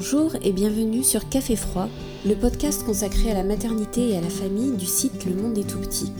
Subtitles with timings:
[0.00, 1.88] Bonjour et bienvenue sur Café Froid,
[2.24, 5.68] le podcast consacré à la maternité et à la famille du site Le Monde est
[5.68, 6.12] tout petit.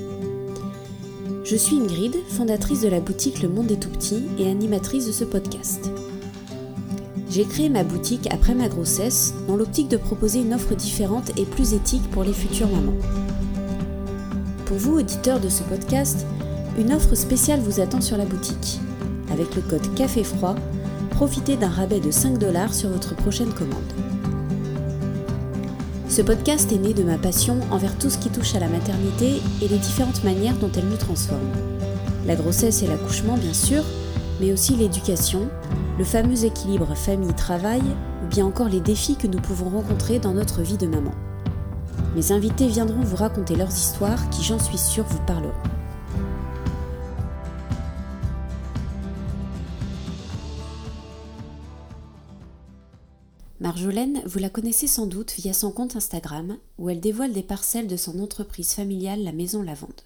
[1.44, 5.12] Je suis Ingrid, fondatrice de la boutique Le Monde est tout petit et animatrice de
[5.12, 5.92] ce podcast.
[7.30, 11.44] J'ai créé ma boutique après ma grossesse dans l'optique de proposer une offre différente et
[11.44, 12.98] plus éthique pour les futures mamans.
[14.66, 16.26] Pour vous, auditeurs de ce podcast,
[16.80, 18.80] une offre spéciale vous attend sur la boutique.
[19.30, 20.56] Avec le code Café Froid,
[21.18, 23.92] profitez d'un rabais de 5 dollars sur votre prochaine commande.
[26.08, 29.42] Ce podcast est né de ma passion envers tout ce qui touche à la maternité
[29.60, 31.50] et les différentes manières dont elle nous transforme.
[32.24, 33.82] La grossesse et l'accouchement, bien sûr,
[34.40, 35.48] mais aussi l'éducation,
[35.98, 40.62] le fameux équilibre famille-travail, ou bien encore les défis que nous pouvons rencontrer dans notre
[40.62, 41.14] vie de maman.
[42.14, 45.50] Mes invités viendront vous raconter leurs histoires qui, j'en suis sûre, vous parleront.
[53.78, 57.86] Marjolaine, vous la connaissez sans doute via son compte Instagram, où elle dévoile des parcelles
[57.86, 60.00] de son entreprise familiale La Maison Lavande.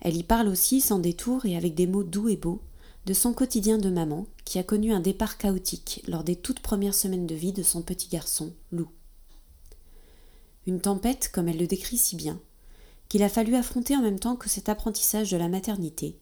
[0.00, 2.62] Elle y parle aussi sans détour et avec des mots doux et beaux
[3.04, 6.94] de son quotidien de maman qui a connu un départ chaotique lors des toutes premières
[6.94, 8.88] semaines de vie de son petit garçon, Lou.
[10.66, 12.40] Une tempête, comme elle le décrit si bien,
[13.10, 16.16] qu'il a fallu affronter en même temps que cet apprentissage de la maternité,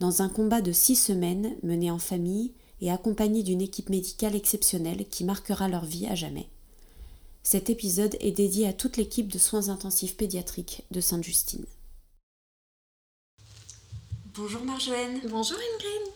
[0.00, 5.06] dans un combat de six semaines mené en famille et accompagné d'une équipe médicale exceptionnelle
[5.08, 6.48] qui marquera leur vie à jamais.
[7.42, 11.66] Cet épisode est dédié à toute l'équipe de soins intensifs pédiatriques de Sainte-Justine.
[14.34, 15.20] Bonjour Marjolaine.
[15.28, 16.12] Bonjour Ingrid.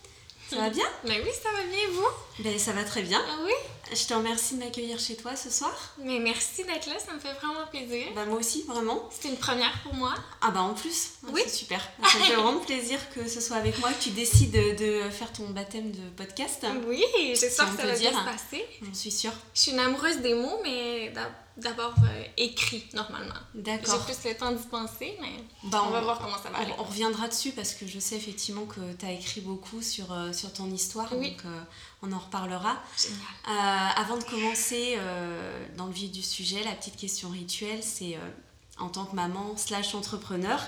[0.51, 0.85] Ça va bien?
[1.05, 2.09] Mais oui, ça va bien et vous?
[2.41, 3.21] Ben ça va très bien.
[3.29, 3.53] Ah oui
[3.95, 5.73] Je te remercie de m'accueillir chez toi ce soir.
[5.99, 8.07] Mais merci d'être là, ça me fait vraiment plaisir.
[8.15, 9.09] Bah moi aussi, vraiment.
[9.11, 10.15] C'était une première pour moi.
[10.41, 11.43] Ah bah en plus, Oui.
[11.45, 11.81] c'est super.
[12.11, 15.33] Ça me fait vraiment plaisir que ce soit avec moi, que tu décides de, faire
[15.33, 16.65] ton baptême de podcast.
[16.87, 18.65] Oui, j'espère que ça va bien se passer.
[18.83, 19.33] J'en suis sûre.
[19.55, 23.35] Je suis une amoureuse des mots, mais d'ab- d'abord euh, écrit normalement.
[23.55, 24.05] J'ai D'accord.
[24.07, 26.73] plus le temps d'y penser, mais Bah, on va voir comment ça va aller.
[26.79, 30.11] On, on reviendra dessus parce que je sais effectivement que tu as écrit beaucoup sur,
[30.13, 31.33] euh, sur ton histoire, Oui.
[31.33, 31.61] donc euh,
[32.03, 32.83] on en reparlera.
[32.99, 33.21] Génial.
[33.49, 38.17] Euh, avant de commencer euh, dans le vif du sujet, la petite question rituelle, c'est
[38.17, 38.31] euh,
[38.79, 40.61] en tant que maman slash entrepreneur,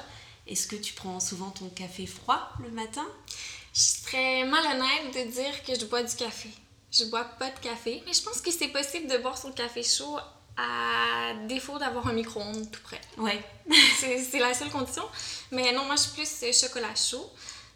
[0.46, 3.06] est-ce que tu prends souvent ton café froid le matin?
[3.74, 6.50] Je serais malhonnête de dire que je bois du café.
[6.92, 9.82] Je bois pas de café, mais je pense que c'est possible de boire son café
[9.82, 10.16] chaud
[10.56, 13.00] à défaut d'avoir un micro-ondes tout près.
[13.18, 13.42] Ouais.
[13.98, 15.02] c'est la seule condition.
[15.50, 17.28] Mais non, moi, je suis plus chocolat chaud.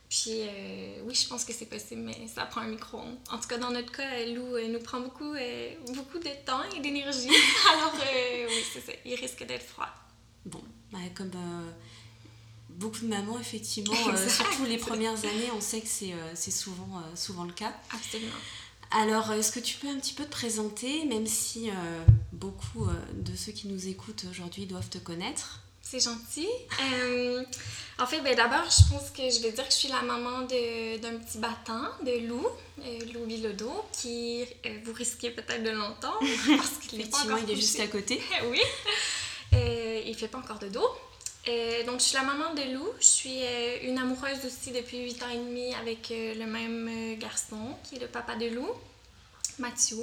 [0.08, 3.18] Puis euh, oui, je pense que c'est possible, mais ça prend un micro-ondes.
[3.30, 6.62] En tout cas, dans notre cas, Lou euh, nous prend beaucoup, euh, beaucoup de temps
[6.74, 7.28] et d'énergie.
[7.72, 7.94] Alors
[8.48, 8.92] oui, c'est ça.
[9.04, 9.88] Il risque d'être froid.
[10.46, 11.30] Bon, bah, comme
[12.70, 13.94] beaucoup de mamans, effectivement,
[14.28, 17.74] surtout les premières années, on sait que c'est souvent, souvent le cas.
[17.92, 18.32] Absolument.
[18.90, 21.68] Alors, est-ce que tu peux un petit peu te présenter, même si
[22.32, 25.60] beaucoup de ceux qui nous écoutent aujourd'hui doivent te connaître?
[25.90, 26.46] C'est gentil.
[26.82, 27.42] Euh,
[27.98, 30.42] en fait, ben, d'abord, je pense que je vais dire que je suis la maman
[30.42, 32.46] de- d'un petit battant, de Lou,
[32.84, 33.26] euh, Lou
[33.92, 36.20] qui euh, vous risquez peut-être de l'entendre
[36.58, 38.20] parce qu'il n'est pas encore il est juste à côté.
[38.50, 38.60] oui.
[39.54, 40.86] Euh, il fait pas encore de dos.
[41.86, 42.86] Donc, je suis la maman de Lou.
[43.00, 43.40] Je suis
[43.84, 48.08] une amoureuse aussi depuis 8 ans et demi avec le même garçon qui est le
[48.08, 48.68] papa de Lou,
[49.58, 49.96] Mathieu.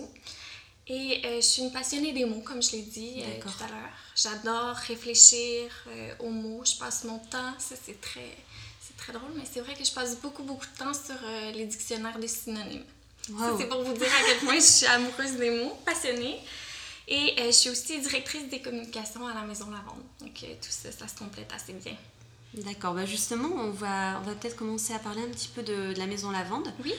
[0.88, 3.68] Et euh, je suis une passionnée des mots, comme je l'ai dit euh, tout à
[3.68, 3.90] l'heure.
[4.16, 6.64] J'adore réfléchir euh, aux mots.
[6.64, 7.54] Je passe mon temps.
[7.58, 8.38] Ça, c'est très,
[8.80, 11.16] c'est très drôle, mais c'est vrai que je passe beaucoup, beaucoup de temps sur
[11.54, 12.86] les dictionnaires de synonymes.
[13.24, 16.40] Ça, c'est pour vous dire à quel point je suis amoureuse des mots, passionnée.
[17.08, 20.04] Et je suis aussi directrice des communications à la Maison Lavande.
[20.20, 21.94] Donc tout ça, ça se complète assez bien.
[22.54, 25.94] D'accord, bah justement, on va, on va peut-être commencer à parler un petit peu de,
[25.94, 26.72] de la maison Lavande.
[26.84, 26.94] Oui.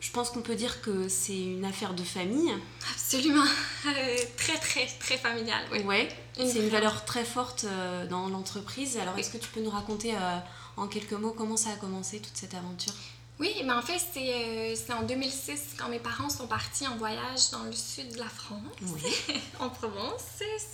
[0.00, 2.52] Je pense qu'on peut dire que c'est une affaire de famille.
[2.92, 3.44] Absolument.
[3.86, 5.64] Euh, très, très, très familiale.
[5.72, 5.80] Oui.
[5.80, 8.96] Ouais, c'est une valeur très forte euh, dans l'entreprise.
[8.98, 10.38] Alors, est-ce que tu peux nous raconter euh,
[10.76, 12.94] en quelques mots comment ça a commencé toute cette aventure?
[13.40, 17.50] Oui, mais en fait, c'est euh, en 2006 quand mes parents sont partis en voyage
[17.52, 19.36] dans le sud de la France, Oui.
[19.60, 20.22] en Provence,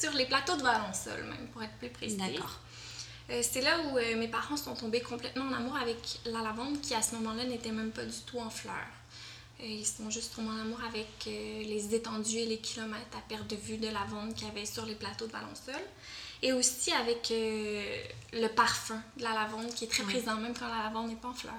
[0.01, 2.17] sur les plateaux de Valençol même, pour être plus précis.
[2.17, 2.59] D'accord.
[3.31, 6.81] Euh, c'est là où euh, mes parents sont tombés complètement en amour avec la lavande
[6.81, 8.75] qui à ce moment-là n'était même pas du tout en fleurs.
[9.61, 13.21] Euh, ils sont juste tombés en amour avec euh, les étendues et les kilomètres à
[13.29, 15.81] perte de vue de lavande qu'il y avait sur les plateaux de Valençol.
[16.43, 18.03] Et aussi avec euh,
[18.33, 20.13] le parfum de la lavande qui est très Oui.
[20.15, 21.55] présent même quand la lavande n'est pas en fleurs.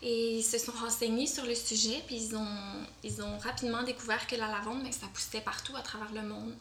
[0.00, 4.24] Et ils se sont renseignés sur le sujet, puis ils ont, ils ont rapidement découvert
[4.28, 6.54] que la lavande, mais ça poussait partout à travers le monde.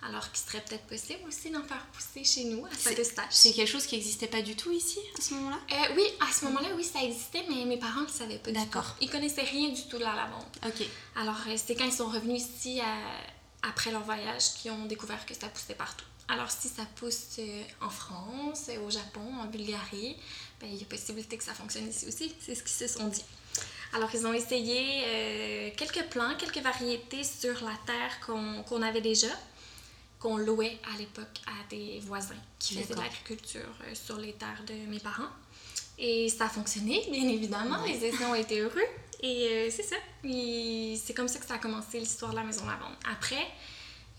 [0.00, 3.26] Alors qu'il serait peut-être possible aussi d'en faire pousser chez nous à Saint-Eustache.
[3.30, 5.58] C'est quelque chose qui n'existait pas du tout ici à ce moment-là?
[5.72, 8.52] Euh, oui, à ce moment-là, oui, ça existait, mais mes parents ne savaient pas.
[8.52, 8.94] D'accord.
[9.00, 10.44] Ils connaissaient rien du tout de la lavande.
[10.64, 10.86] Ok.
[11.16, 15.26] Alors, euh, c'est quand ils sont revenus ici à- après leur voyage qu'ils ont découvert
[15.26, 16.04] que ça poussait partout.
[16.28, 20.16] Alors, si ça pousse euh, en France, euh, au Japon, en Bulgarie,
[20.60, 22.32] ben, il y a possibilité que ça fonctionne ici aussi.
[22.40, 23.24] C'est ce qu'ils se sont dit.
[23.94, 29.00] Alors, ils ont essayé euh, quelques plants, quelques variétés sur la terre qu'on qu'on avait
[29.00, 29.28] déjà,
[30.18, 34.62] qu'on louait à l'époque à des voisins qui faisaient de l'agriculture euh, sur les terres
[34.66, 35.30] de mes parents.
[35.98, 37.84] Et ça a fonctionné, bien évidemment.
[37.84, 38.86] Les essais ont été heureux.
[39.20, 39.96] Et euh, c'est ça.
[40.22, 42.94] C'est comme ça que ça a commencé l'histoire de la maison lavande.
[43.10, 43.46] Après,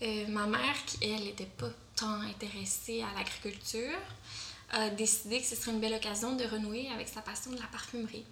[0.02, 3.98] euh, ma mère, qui elle n'était pas tant intéressée à l'agriculture,
[4.70, 7.66] a décidé que ce serait une belle occasion de renouer avec sa passion de la
[7.66, 8.24] parfumerie.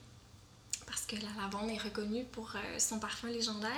[0.87, 3.71] Parce que la lavande est reconnue pour son parfum légendaire.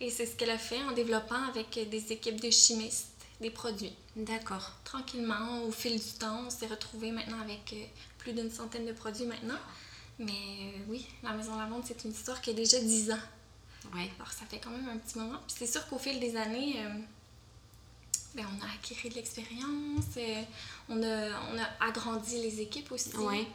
[0.00, 3.08] Et c'est ce qu'elle a fait en développant avec des équipes de chimistes
[3.40, 4.72] des produits D'accord.
[4.84, 7.84] tranquillement, au fil du temps, on s'est retrouvé maintenant avec euh,
[8.18, 9.58] plus d'une centaine de produits maintenant.
[10.18, 13.18] Mais euh, oui, la Maison Lavande, c'est une histoire qui a déjà 10 ans.
[13.94, 14.10] Ouais.
[14.18, 15.38] Alors ça fait quand même un petit moment.
[15.46, 16.88] Puis c'est sûr qu'au fil des années, euh,
[18.34, 20.42] ben, on a acquis de l'expérience, euh,
[20.88, 23.14] on, a, on a agrandi les équipes aussi.
[23.16, 23.46] Ouais.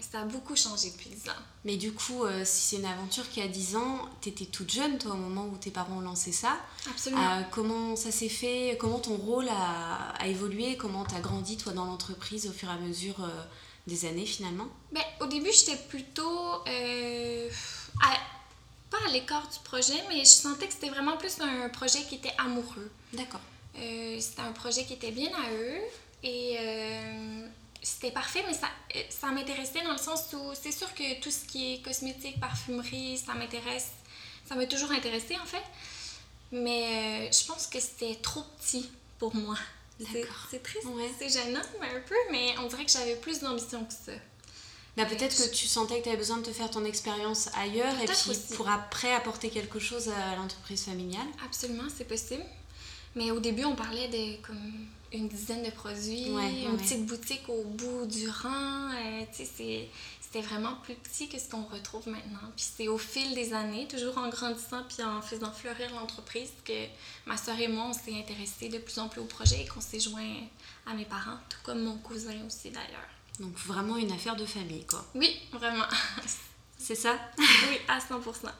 [0.00, 1.42] Ça a beaucoup changé depuis 10 ans.
[1.64, 4.98] Mais du coup, euh, si c'est une aventure qui a 10 ans, t'étais toute jeune,
[4.98, 6.56] toi, au moment où tes parents ont lancé ça.
[6.88, 7.22] Absolument.
[7.22, 8.76] Euh, comment ça s'est fait?
[8.78, 10.76] Comment ton rôle a, a évolué?
[10.76, 13.28] Comment t'as grandi, toi, dans l'entreprise au fur et à mesure euh,
[13.86, 14.66] des années, finalement?
[14.92, 16.38] Ben, au début, j'étais plutôt.
[18.02, 18.16] à-
[18.90, 22.14] pas à l'écart du projet, mais je sentais que c'était vraiment plus un projet qui
[22.16, 22.88] était amoureux.
[23.12, 23.40] D'accord.
[23.74, 25.80] C'était un projet qui était bien à eux
[26.22, 26.56] et
[27.88, 28.66] c'était parfait, mais ça,
[28.96, 32.40] euh, ça m'intéressait dans le sens où c'est sûr que tout ce qui est cosmétique,
[32.40, 33.90] parfumerie, ça m'intéresse.
[34.48, 35.62] Ça m'a toujours intéressé en fait.
[36.52, 39.56] Mais euh, je pense que c'était trop petit pour moi.
[39.98, 40.46] C'est D'accord.
[40.50, 41.10] c'est triste, Ouais.
[41.18, 44.12] c'est gênant mais un peu, mais on dirait que j'avais plus d'ambition que ça.
[44.96, 47.94] Bah, peut-être que tu sentais que tu avais besoin de te faire ton expérience ailleurs
[48.02, 48.54] et puis aussi.
[48.56, 51.26] pour après apporter quelque chose à l'entreprise familiale.
[51.44, 52.44] Absolument, c'est possible.
[53.14, 56.76] Mais au début, on parlait de comme une dizaine de produits, Ouais, une ouais.
[56.78, 58.90] petite boutique au bout du rang.
[58.92, 59.88] euh, c'était
[60.42, 62.40] vraiment plus petit que ce qu'on retrouve maintenant.
[62.56, 66.86] Puis c'est au fil des années, toujours en grandissant puis en faisant fleurir l'entreprise, que
[67.26, 69.80] ma soeur et moi, on s'est intéressés de plus en plus au projet et qu'on
[69.80, 70.34] s'est joint
[70.86, 73.08] à mes parents, tout comme mon cousin aussi d'ailleurs.
[73.40, 75.04] Donc vraiment une affaire de famille, quoi.
[75.14, 75.84] Oui, vraiment.
[76.78, 77.18] C'est ça?
[77.38, 78.50] Oui, à 100%.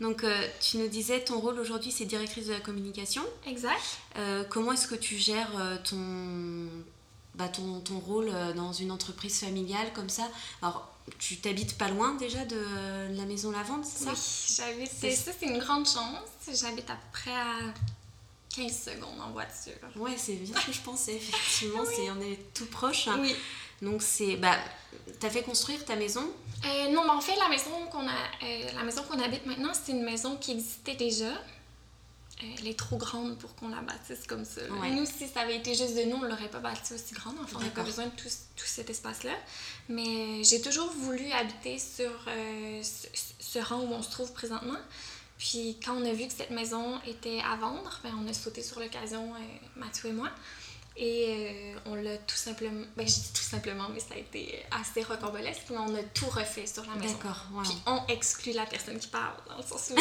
[0.00, 3.22] Donc euh, tu nous disais, ton rôle aujourd'hui, c'est directrice de la communication.
[3.46, 3.80] Exact.
[4.16, 6.68] Euh, comment est-ce que tu gères euh, ton,
[7.34, 10.28] bah, ton, ton rôle dans une entreprise familiale comme ça?
[10.62, 10.88] Alors,
[11.18, 12.58] tu t'habites pas loin déjà de
[13.16, 14.10] la maison Lavande, c'est ça?
[14.12, 14.18] Oui,
[14.56, 14.90] j'habite.
[14.98, 16.28] C'est- Ça, c'est une grande chance.
[16.60, 17.56] J'habite à peu près à
[18.54, 19.72] 15 secondes en voiture.
[19.96, 23.08] Ouais, c'est bien ce que je pensais, effectivement, c'est, on est tout proche.
[23.20, 23.34] Oui.
[23.84, 24.36] Donc c'est...
[24.36, 24.56] Bah,
[25.20, 26.28] t'as fait construire ta maison?
[26.64, 29.72] Euh, non, mais en fait, la maison qu'on a, euh, la maison qu'on habite maintenant,
[29.74, 31.30] c'est une maison qui existait déjà.
[32.42, 34.62] Euh, elle est trop grande pour qu'on la bâtisse comme ça.
[34.80, 34.90] Ouais.
[34.90, 37.36] Nous, si ça avait été juste de nous, on l'aurait pas bâtie aussi grande.
[37.42, 39.34] Enfin, on n'a pas besoin de tout, tout cet espace-là.
[39.88, 42.10] Mais j'ai toujours voulu habiter sur
[42.82, 43.06] ce,
[43.38, 44.78] ce rang où on se trouve présentement.
[45.38, 48.62] Puis quand on a vu que cette maison était à vendre, ben, on a sauté
[48.62, 49.32] sur l'occasion,
[49.76, 50.30] Mathieu et moi.
[50.96, 54.62] Et euh, on l'a tout simplement, ben je dis tout simplement, mais ça a été
[54.70, 57.14] assez rocambolesque, mais on a tout refait sur la maison.
[57.14, 57.62] D'accord, wow.
[57.62, 60.00] Puis on exclut la personne qui parle, dans le sens où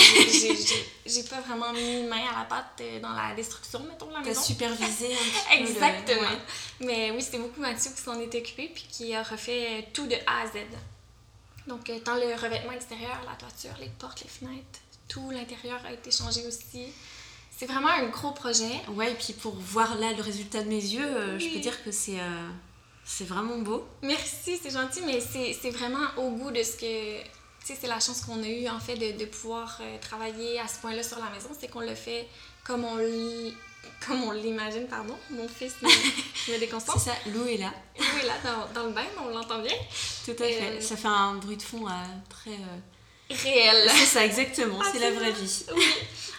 [1.07, 4.19] j'ai- pas vraiment mis main à la pâte euh, dans la destruction, mettons, de la
[4.19, 4.41] T'as maison.
[4.43, 6.21] supervisé un petit peu le- Exactement.
[6.29, 6.37] ouais.
[6.81, 10.15] Mais oui, c'est beaucoup Mathieu qui s'en est occupé puis qui a refait tout de
[10.27, 10.59] A à Z.
[11.65, 15.91] Donc, euh, tant le revêtement extérieur, la toiture, les portes, les fenêtres, tout l'intérieur a
[15.93, 16.87] été changé aussi.
[17.57, 18.81] C'est vraiment un gros projet.
[18.89, 21.83] Ouais, et puis pour voir là le résultat de mes yeux, euh, je peux dire
[21.83, 22.49] que c'est euh,
[23.05, 23.85] c'est vraiment beau.
[24.01, 27.21] Merci, c'est gentil, mais c'est c'est vraiment au goût de ce que.
[27.21, 30.59] Tu sais, c'est la chance qu'on a eue, en fait, de, de pouvoir euh, travailler
[30.59, 31.47] à ce point-là sur la maison.
[31.57, 32.27] C'est qu'on le fait
[32.65, 32.97] comme on
[34.05, 35.15] comme on l'imagine, pardon.
[35.29, 35.93] Mon fils me, me
[36.45, 36.99] C'est déconcentre.
[36.99, 37.71] ça, l'eau est là.
[37.99, 39.75] Oui, là, dans, dans le bain, on l'entend bien.
[40.25, 40.81] Tout à fait.
[40.81, 41.85] Ça fait un bruit de fond
[42.29, 42.57] très.
[43.31, 43.89] Euh, Réel.
[43.89, 44.79] C'est ça, exactement.
[44.81, 45.41] Ah, c'est la vraie vrai.
[45.41, 45.65] vie.
[45.75, 45.83] Oui.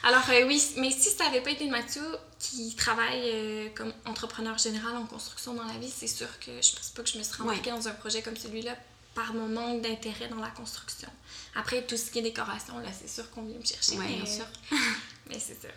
[0.03, 2.03] Alors, euh, oui, mais si ça n'avait pas été Mathieu
[2.38, 6.76] qui travaille euh, comme entrepreneur général en construction dans la vie, c'est sûr que je
[6.76, 8.76] pense pas que je me serais embarquée dans un projet comme celui-là
[9.14, 11.09] par mon manque d'intérêt dans la construction.
[11.55, 13.97] Après, tout ce qui est décoration, là, c'est sûr qu'on vient me chercher.
[13.97, 14.45] Mais, bien sûr.
[15.29, 15.69] Mais c'est ça.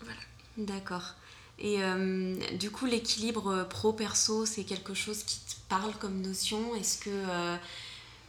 [0.00, 0.20] Voilà.
[0.56, 1.14] D'accord.
[1.58, 6.74] Et euh, du coup, l'équilibre euh, pro-perso, c'est quelque chose qui te parle comme notion?
[6.74, 7.56] Est-ce que, euh,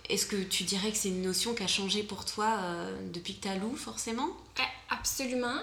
[0.09, 3.35] est-ce que tu dirais que c'est une notion qui a changé pour toi euh, depuis
[3.35, 4.27] que tu as Lou, forcément?
[4.57, 5.59] Ouais, absolument.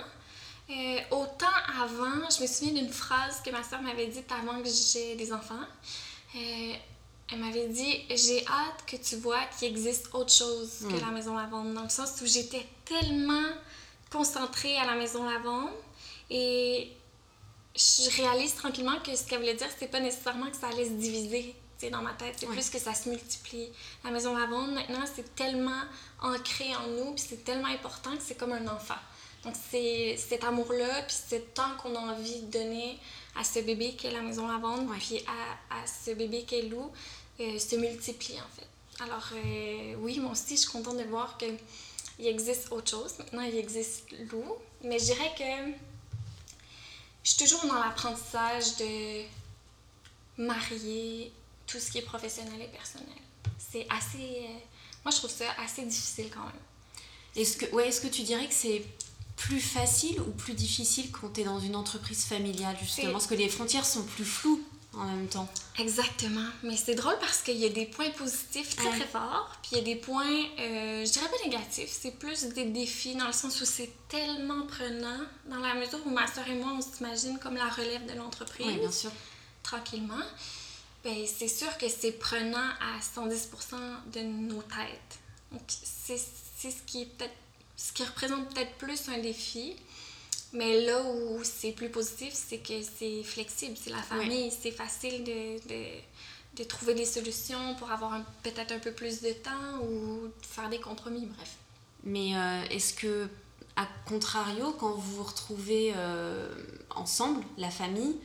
[0.71, 1.47] Euh, autant
[1.81, 5.33] avant, je me souviens d'une phrase que ma soeur m'avait dite avant que j'ai des
[5.33, 5.55] enfants.
[6.35, 6.73] Euh,
[7.31, 11.37] elle m'avait dit J'ai hâte que tu vois qu'il existe autre chose que la maison
[11.37, 11.75] lavande.
[11.75, 13.49] Dans le sens où j'étais tellement
[14.11, 15.71] concentrée à la maison lavande
[16.31, 16.91] et
[17.75, 20.91] je réalise tranquillement que ce qu'elle voulait dire, c'est pas nécessairement que ça allait se
[20.91, 21.55] diviser
[21.91, 22.35] dans ma tête.
[22.37, 23.71] C'est plus que ça se multiplie.
[24.05, 25.83] La maison lavande, maintenant, c'est tellement
[26.21, 28.99] ancré en nous, puis c'est tellement important que c'est comme un enfant.
[29.45, 32.99] Donc, c'est cet amour-là, puis ce temps qu'on a envie de donner
[33.37, 36.63] à ce bébé qui est la maison lavande, puis à, à, ce bébé qui est
[36.63, 36.91] Lou,
[37.41, 38.69] euh, se multiplie en fait.
[39.03, 43.15] Alors, euh, oui, moi aussi, je suis contente de voir qu'il existe autre chose.
[43.19, 44.45] Maintenant, il existe Lou,
[44.85, 45.73] mais je dirais que
[47.25, 49.23] je suis toujours dans l'apprentissage de
[50.37, 51.33] marier
[51.73, 53.09] tout ce qui est professionnel et personnel.
[53.59, 54.45] C'est assez.
[54.45, 54.59] Euh,
[55.05, 56.63] moi, je trouve ça assez difficile quand même.
[57.35, 58.85] Est-ce que, ouais, est que tu dirais que c'est
[59.37, 63.13] plus facile ou plus difficile quand tu es dans une entreprise familiale, justement?
[63.13, 64.63] Parce que les frontières sont plus floues
[64.95, 65.49] en même temps.
[65.79, 66.47] Exactement.
[66.63, 69.79] Mais c'est drôle parce qu'il y a des points positifs très très forts, puis il
[69.79, 73.33] y a des points, euh, je dirais pas négatifs, c'est plus des défis dans le
[73.33, 77.39] sens où c'est tellement prenant, dans la mesure où ma soeur et moi, on s'imagine
[77.39, 78.67] comme la relève de l'entreprise.
[78.67, 79.11] Oui, bien sûr.
[79.63, 80.23] Tranquillement.
[81.05, 83.75] Ben, c'est sûr que c'est prenant à 110%
[84.13, 85.19] de nos têtes.
[85.51, 87.35] Donc, c'est ce qui est peut-être
[87.83, 89.75] ce qui représente peut-être plus un défi.
[90.53, 95.25] Mais là où c'est plus positif, c'est que c'est flexible, c'est la famille, c'est facile
[95.25, 95.85] de, de,
[96.59, 100.79] de, trouver des solutions pour avoir peut-être un peu plus de temps ou faire des
[100.79, 101.57] compromis, bref.
[102.05, 103.29] Mais euh, est-ce que,
[103.77, 106.55] à contrario, quand vous vous retrouvez euh,
[106.91, 108.17] ensemble, la famille,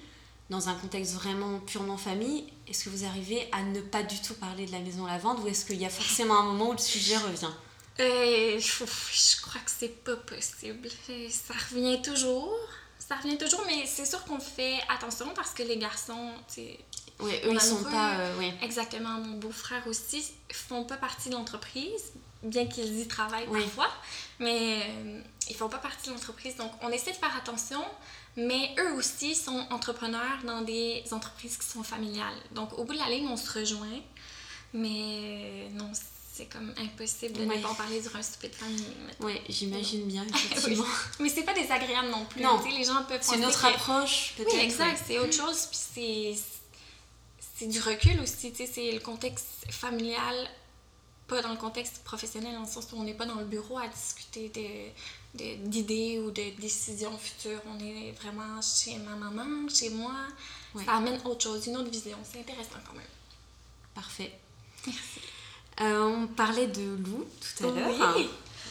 [0.50, 4.33] dans un contexte vraiment purement famille, est-ce que vous arrivez à ne pas du tout
[4.33, 6.77] parler de la maison lavande ou est-ce qu'il y a forcément un moment où le
[6.77, 7.51] sujet revient?
[8.00, 10.89] Euh, je crois que c'est pas possible.
[11.29, 12.53] Ça revient toujours.
[13.00, 16.33] Ça revient toujours, mais c'est sûr qu'on fait attention parce que les garçons,
[17.19, 18.19] oui, eux, ils sont pas.
[18.19, 19.19] Euh, Exactement.
[19.19, 22.12] Mon beau-frère aussi font pas partie de l'entreprise,
[22.43, 23.89] bien qu'ils y travaillent parfois,
[24.39, 26.55] mais euh, ils font pas partie de l'entreprise.
[26.57, 27.83] Donc, on essaie de faire attention,
[28.38, 32.38] mais eux aussi sont entrepreneurs dans des entreprises qui sont familiales.
[32.51, 34.00] Donc, au bout de la ligne, on se rejoint,
[34.74, 35.91] mais non,
[36.32, 38.86] c'est comme impossible de ne pas en parler durant un souper de famille.
[39.22, 40.86] Oui, j'imagine bien, effectivement.
[41.20, 42.41] Mais c'est pas désagréable non plus.
[42.72, 44.53] les gens peuvent C'est notre approche, peut-être.
[44.53, 45.03] Oui, exact.
[45.08, 46.38] C'est autre chose, puis
[47.58, 48.53] c'est du recul aussi.
[48.56, 50.48] C'est le contexte familial,
[51.27, 53.79] pas dans le contexte professionnel, dans le sens où on n'est pas dans le bureau
[53.79, 54.94] à discuter
[55.38, 57.62] d'idées ou de décisions futures.
[57.67, 60.13] On est vraiment chez ma maman, chez moi.
[60.86, 62.17] Ça amène autre chose, une autre vision.
[62.24, 63.03] C'est intéressant quand même.
[63.96, 64.32] Parfait.
[64.86, 65.20] Merci.
[65.82, 67.25] Euh, on parlait de loup
[67.58, 68.17] tout à l'heure.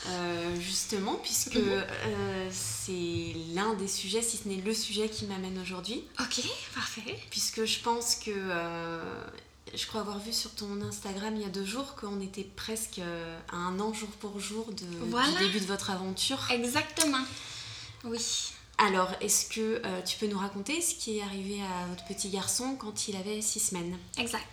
[0.08, 5.58] Euh, justement, puisque euh, c'est l'un des sujets, si ce n'est le sujet qui m'amène
[5.58, 6.04] aujourd'hui.
[6.20, 6.42] Ok,
[6.74, 7.18] parfait.
[7.30, 8.30] Puisque je pense que
[9.74, 13.00] je crois avoir vu sur ton Instagram il y a deux jours qu'on était presque
[13.52, 16.38] à un an jour pour jour de, du début de votre aventure.
[16.50, 17.24] Exactement.
[18.04, 18.52] Oui.
[18.78, 22.76] Alors, est-ce que tu peux nous raconter ce qui est arrivé à votre petit garçon
[22.78, 23.98] quand il avait six semaines?
[24.18, 24.44] Exact.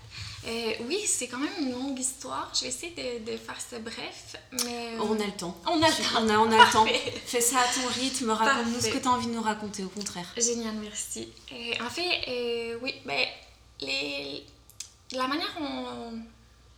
[0.45, 2.51] Euh, oui, c'est quand même une longue histoire.
[2.53, 4.97] Je vais essayer de, de faire ça bref, mais...
[4.99, 5.57] On a le temps.
[5.65, 6.21] On a le temps.
[6.21, 6.85] On a, on a le temps.
[7.25, 9.89] Fais ça à ton rythme, raconte-nous ce que tu as envie de nous raconter, au
[9.89, 10.27] contraire.
[10.37, 11.29] Génial, merci.
[11.51, 13.25] Euh, en fait, euh, oui, ben,
[13.81, 14.45] les...
[15.17, 16.19] la manière dont...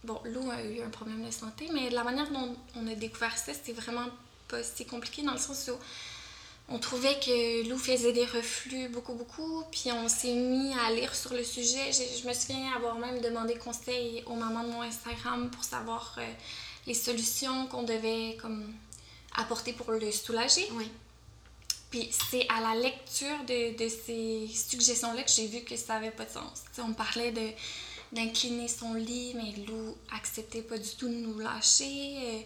[0.04, 3.36] Bon, Lou a eu un problème de santé, mais la manière dont on a découvert
[3.36, 4.06] ça, c'était vraiment
[4.48, 5.78] pas si compliqué dans le sens où
[6.68, 11.16] on trouvait que Lou faisait des reflux beaucoup, beaucoup, puis on s'est mis à lire
[11.16, 11.92] sur le sujet.
[11.92, 16.24] Je, me souviens avoir même demandé conseil aux mamans de mon Instagram pour savoir euh,
[16.88, 18.74] les solutions qu'on devait comme
[19.36, 20.68] apporter pour le soulager.
[20.74, 20.90] Oui.
[21.92, 26.12] Puis c'est à la lecture de, de ces suggestions-là que j'ai vu que ça n'avait
[26.12, 26.64] pas de sens.
[26.80, 27.50] on parlait de
[28.16, 32.16] d'incliner son lit, mais Lou acceptait pas du tout de nous lâcher.
[32.18, 32.40] Euh,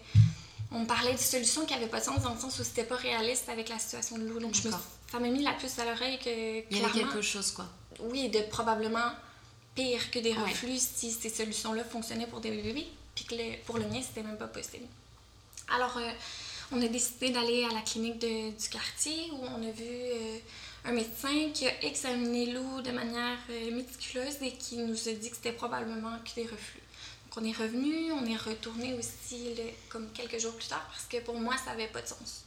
[0.72, 2.96] on parlait de solutions qui n'avaient pas de sens dans le sens où c'était pas
[2.96, 4.40] réaliste avec la situation de l'eau.
[4.40, 4.74] Donc, je me,
[5.12, 6.64] ça m'a mis la puce à l'oreille que.
[6.70, 7.66] Il y avait quelque chose, quoi.
[8.00, 9.12] Oui, de probablement
[9.76, 13.88] pire que des reflux si ces solutions-là fonctionnaient pour des bébés, puis que pour le
[13.88, 14.86] mien, c'était même pas possible.
[15.74, 16.12] Alors, euh,
[16.72, 20.38] on a décidé d'aller à la clinique du quartier où on a vu euh,
[20.86, 25.30] un médecin qui a examiné l'eau de manière euh, méticuleuse et qui nous a dit
[25.30, 26.82] que c'était probablement que des reflux
[27.40, 29.50] on est revenu, on est retourné aussi
[29.88, 32.44] comme quelques jours plus tard parce que pour moi, ça n'avait pas de sens.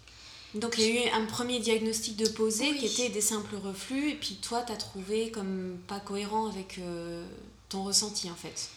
[0.54, 4.10] Donc il y a eu un premier diagnostic de posé qui était des simples reflux
[4.10, 7.24] et puis toi, tu as trouvé comme pas cohérent avec euh,
[7.70, 8.68] ton ressenti en fait.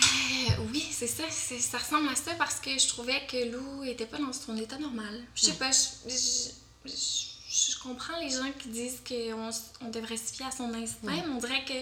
[0.00, 4.06] Euh, oui, c'est ça, ça ressemble à ça parce que je trouvais que Lou était
[4.06, 5.24] pas dans son état normal.
[5.34, 6.50] Je sais pas, je,
[6.86, 7.33] je
[7.82, 11.38] comprends les gens qui disent qu'on on devrait se fier à son instinct, mais on
[11.38, 11.74] dirait que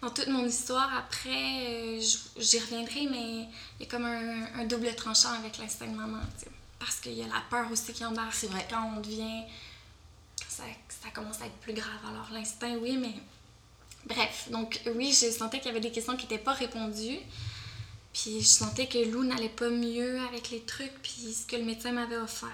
[0.00, 2.00] dans toute mon histoire, après, euh,
[2.38, 3.48] j'y reviendrai, mais
[3.78, 6.20] il y a comme un, double tranchant avec l'instinct de maman,
[6.78, 8.32] parce qu'il y a la peur aussi qui embarque.
[8.32, 8.66] C'est vrai.
[8.70, 9.42] Quand on devient...
[10.48, 12.00] ça, ça commence à être plus grave.
[12.08, 13.14] Alors l'instinct, oui, mais...
[14.06, 17.18] Bref, donc oui, je sentais qu'il y avait des questions qui n'étaient pas répondues.
[18.14, 21.64] Puis je sentais que Lou n'allait pas mieux avec les trucs, puis ce que le
[21.64, 22.48] médecin m'avait offert.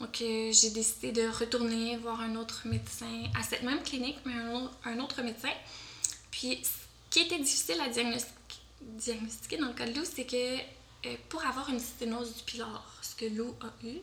[0.00, 4.32] Donc, euh, j'ai décidé de retourner voir un autre médecin à cette même clinique, mais
[4.32, 5.52] un, autre médecin.
[6.30, 6.70] Puis, ce
[7.10, 10.56] qui était difficile à diagnostiquer, dans le cas de Lou, c'est que
[11.06, 13.98] euh, pour avoir une sténose du pylore, ce que Lou a eu,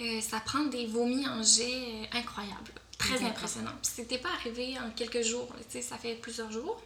[0.00, 3.74] euh, ça prend des vomis en jet incroyables, très impressionnants.
[3.82, 6.80] Puis, c'était pas arrivé en quelques jours, tu sais, ça fait plusieurs jours,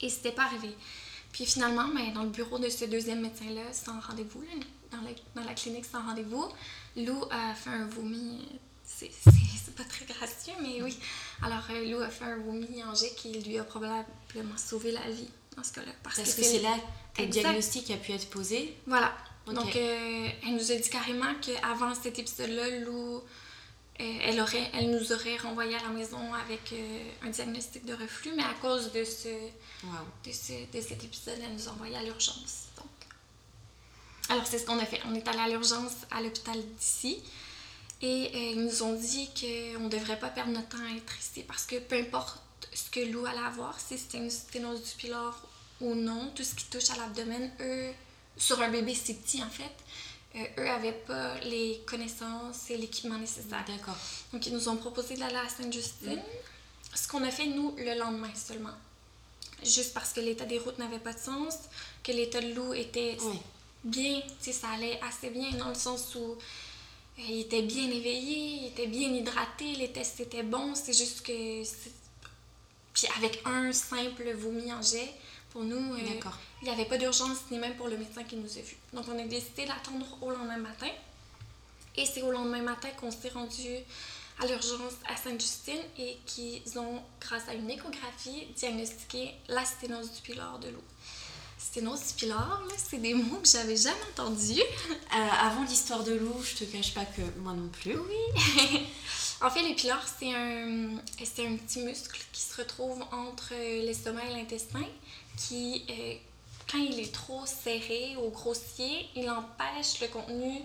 [0.00, 0.74] et c'était pas arrivé.
[1.32, 4.42] Puis finalement, ben, dans le bureau de ce deuxième médecin-là, sans rendez-vous,
[4.90, 6.46] dans la, dans la clinique sans rendez-vous,
[6.96, 8.46] Lou a fait un vomi.
[8.84, 9.10] C'est
[9.76, 10.96] pas très gracieux, mais oui.
[11.42, 15.10] Alors, euh, Lou a fait un vomi en jet qui lui a probablement sauvé la
[15.10, 15.92] vie dans ce cas-là.
[16.02, 16.74] Parce, que, c'est là
[17.14, 18.74] que le diagnostic a pu être posé.
[18.86, 19.14] Voilà.
[19.46, 24.90] Donc, euh, elle nous a dit carrément qu'avant cet épisode-là, Lou, euh, elle, aurait, elle
[24.90, 26.74] nous aurait renvoyé à la maison avec
[27.22, 31.52] un diagnostic de reflux, mais à cause de, ce, de, ce, de cet épisode, elle
[31.52, 32.66] nous a envoyé à l'urgence.
[34.28, 35.00] Alors, c'est ce qu'on a fait.
[35.06, 37.22] On est allé à l'urgence à l'hôpital d'ici.
[38.02, 41.18] Et euh, ils nous ont dit qu'on ne devrait pas perdre notre temps à être
[41.18, 42.42] ici parce que peu importe
[42.72, 45.40] ce que Lou allait avoir, si c'était une sténose du pylore
[45.80, 47.90] ou non, tout ce qui touche à l'abdomen, eux,
[48.36, 49.72] sur un bébé si petit en fait,
[50.34, 53.64] euh, eux n'avaient pas les connaissances et l'équipement nécessaire.
[53.66, 53.96] D'accord.
[54.32, 56.20] Donc ils nous ont proposé d'aller à Sainte-Justine.
[56.94, 58.74] Ce qu'on a fait, nous, le lendemain seulement.
[59.62, 61.54] Juste parce que l'état des routes n'avait pas de sens,
[62.04, 63.16] que l'état de Lou était
[63.86, 67.84] bien, tu sais, ça allait assez bien dans le sens où euh, il était bien
[67.90, 71.62] éveillé, il était bien hydraté, les tests étaient bons, c'est juste que.
[72.92, 75.12] Puis avec un simple vomi en jet,
[75.50, 75.98] pour nous, euh,
[76.62, 78.76] il n'y avait pas d'urgence ni même pour le médecin qui nous a vus.
[78.92, 80.90] Donc on a décidé d'attendre au lendemain matin.
[81.96, 83.68] Et c'est au lendemain matin qu'on s'est rendu
[84.38, 90.20] à l'urgence à Sainte-Justine et qu'ils ont, grâce à une échographie, diagnostiqué la sténose du
[90.20, 90.84] pylore de l'eau.
[91.76, 94.62] Sténose pylore, c'est des mots que j'avais jamais entendus.
[94.62, 97.98] Euh, avant l'histoire de l'eau, je te cache pas que moi non plus.
[97.98, 98.82] Oui.
[99.42, 103.52] en fait, le pylore, c'est un, un petit muscle qui se retrouve entre
[103.84, 104.86] l'estomac et l'intestin
[105.36, 106.14] qui, euh,
[106.72, 110.62] quand il est trop serré ou grossier, il empêche le contenu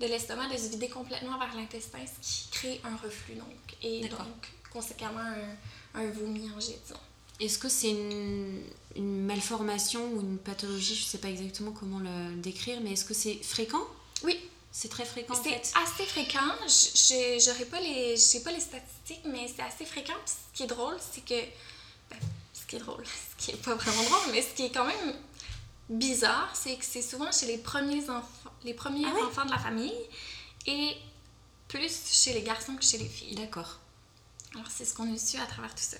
[0.00, 4.08] de l'estomac de se vider complètement vers l'intestin, ce qui crée un reflux, donc, et
[4.08, 5.20] donc, conséquemment,
[5.94, 7.00] un, un vomi en jet, disons.
[7.40, 8.62] Est-ce que c'est une,
[8.96, 13.14] malformation ou une pathologie Je ne sais pas exactement comment le décrire, mais est-ce que
[13.14, 13.86] c'est fréquent?
[14.24, 14.38] Oui.
[14.72, 16.52] C'est très fréquent en fait C'est assez fréquent.
[16.66, 20.14] Je n'aurai pas, les, pas les statistiques, mais c'est assez fréquent.
[20.26, 21.40] ce qui est drôle, c'est que.
[22.10, 22.18] Ben,
[22.52, 23.04] ce qui est drôle,
[23.38, 25.14] ce qui est pas vraiment drôle, mais ce qui est quand même
[25.88, 29.58] bizarre, c'est que c'est souvent chez les premiers enfants, les premiers ah enfants de la
[29.58, 29.94] famille
[30.66, 30.96] et
[31.68, 33.36] plus chez les garçons que chez les filles.
[33.36, 33.78] D'accord.
[34.54, 35.98] Alors, c'est ce qu'on a su à travers tout ça.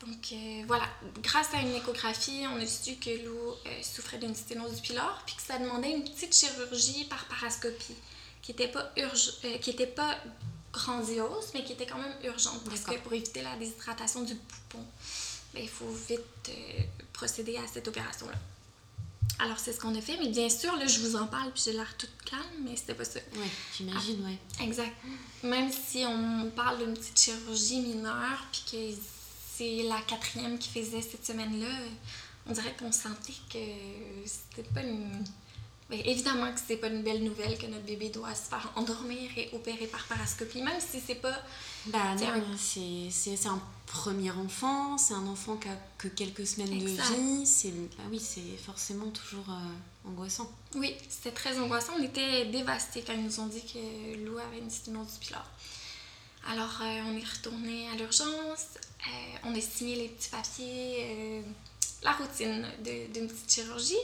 [0.00, 0.84] Donc euh, voilà,
[1.22, 5.22] grâce à une échographie, on a su que Lou euh, souffrait d'une sténose du pylore,
[5.26, 7.96] puis que ça demandait une petite chirurgie par parascopie,
[8.42, 10.16] qui n'était pas, euh, qui était pas
[10.72, 14.84] grandiose, mais qui était quand même urgente, parce que pour éviter la déshydratation du poupon,
[15.52, 16.50] ben, il faut vite
[17.12, 18.38] procéder à cette opération-là.
[19.40, 21.62] Alors, c'est ce qu'on a fait, mais bien sûr, là, je vous en parle, puis
[21.64, 23.20] j'ai l'air toute calme, mais c'était pas ça.
[23.34, 24.64] Oui, j'imagine, oui.
[24.64, 24.94] Exact.
[25.44, 29.00] Même si on parle d'une petite chirurgie mineure, puis que
[29.58, 31.66] c'est la quatrième qui faisait cette semaine-là,
[32.46, 33.58] on dirait qu'on sentait que
[34.24, 35.24] c'était pas une.
[35.90, 39.30] Ben, évidemment que c'est pas une belle nouvelle que notre bébé doit se faire endormir
[39.38, 41.34] et opérer par parascopie, même si c'est pas.
[41.86, 46.84] Bah non, c'est un premier enfant, c'est un enfant qui a que quelques semaines de
[46.84, 50.50] vie, c'est bah oui, c'est forcément toujours euh, angoissant.
[50.74, 51.94] Oui, c'était très angoissant.
[51.98, 55.46] On était dévastés quand ils nous ont dit que Lou avait une du pylore.
[56.50, 61.42] Alors, euh, on est retourné à l'urgence, euh, on a signé les petits papiers, euh,
[62.02, 63.94] la routine d'une petite chirurgie.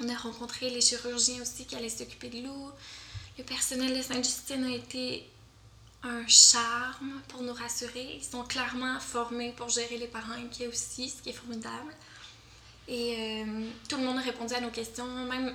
[0.00, 2.72] On a rencontré les chirurgiens aussi qui allaient s'occuper de l'eau.
[3.38, 5.26] Le personnel de Sainte-Justine a été
[6.02, 8.16] un charme pour nous rassurer.
[8.16, 11.94] Ils sont clairement formés pour gérer les parents inquiets aussi, ce qui est formidable.
[12.86, 13.44] Et
[13.88, 15.54] tout le monde a répondu à nos questions, même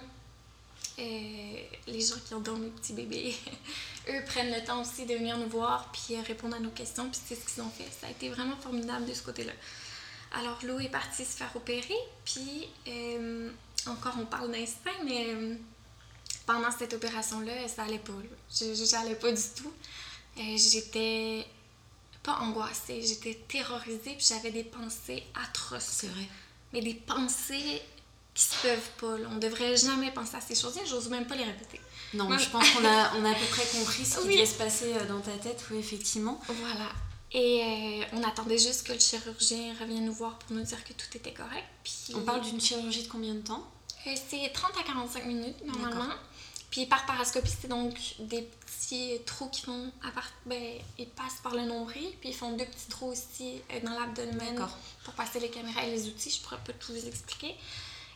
[0.98, 3.36] les gens qui ont dormi petit bébé,
[4.10, 7.10] eux prennent le temps aussi de venir nous voir puis euh, répondre à nos questions,
[7.10, 7.88] puis c'est ce qu'ils ont fait.
[8.00, 9.54] Ça a été vraiment formidable de ce côté-là.
[10.34, 13.50] Alors, Lou est partie se faire opérer, puis euh,
[13.88, 15.56] encore on parle d'instinct, mais euh,
[16.46, 18.14] pendant cette opération-là, ça allait pas.
[18.50, 19.74] Je n'allais pas du tout.
[20.38, 21.46] euh, j'étais
[22.24, 25.84] pas angoissée, j'étais terrorisée, puis j'avais des pensées atroces.
[25.84, 26.28] C'est vrai.
[26.72, 27.82] Mais des pensées
[28.34, 29.18] qui se peuvent pas.
[29.18, 29.28] là.
[29.32, 31.80] On devrait jamais penser à ces choses-là, j'ose même pas les répéter.
[32.14, 34.34] Non, Moi, je pense qu'on a, on a à peu près compris ce qui Oui.
[34.36, 36.40] devait se passer euh, dans ta tête, oui, effectivement.
[36.48, 36.90] Voilà.
[37.34, 37.62] Et
[38.04, 41.08] euh, on attendait juste que le chirurgien revienne nous voir pour nous dire que tout
[41.16, 41.66] était correct.
[41.84, 43.66] Puis, On parle d'une chirurgie de combien de temps?
[44.08, 46.14] Euh, c'est 30 à 45 minutes normalement.
[46.70, 50.30] Puis par parascopie, c'est donc des petits trous qui font à part...
[50.46, 54.68] ben, ils passent par le nombril, puis ils font deux petits trous aussi dans l'abdomen
[55.04, 56.30] pour passer les caméras et les outils.
[56.30, 57.56] Je pourrais pas tout vous expliquer.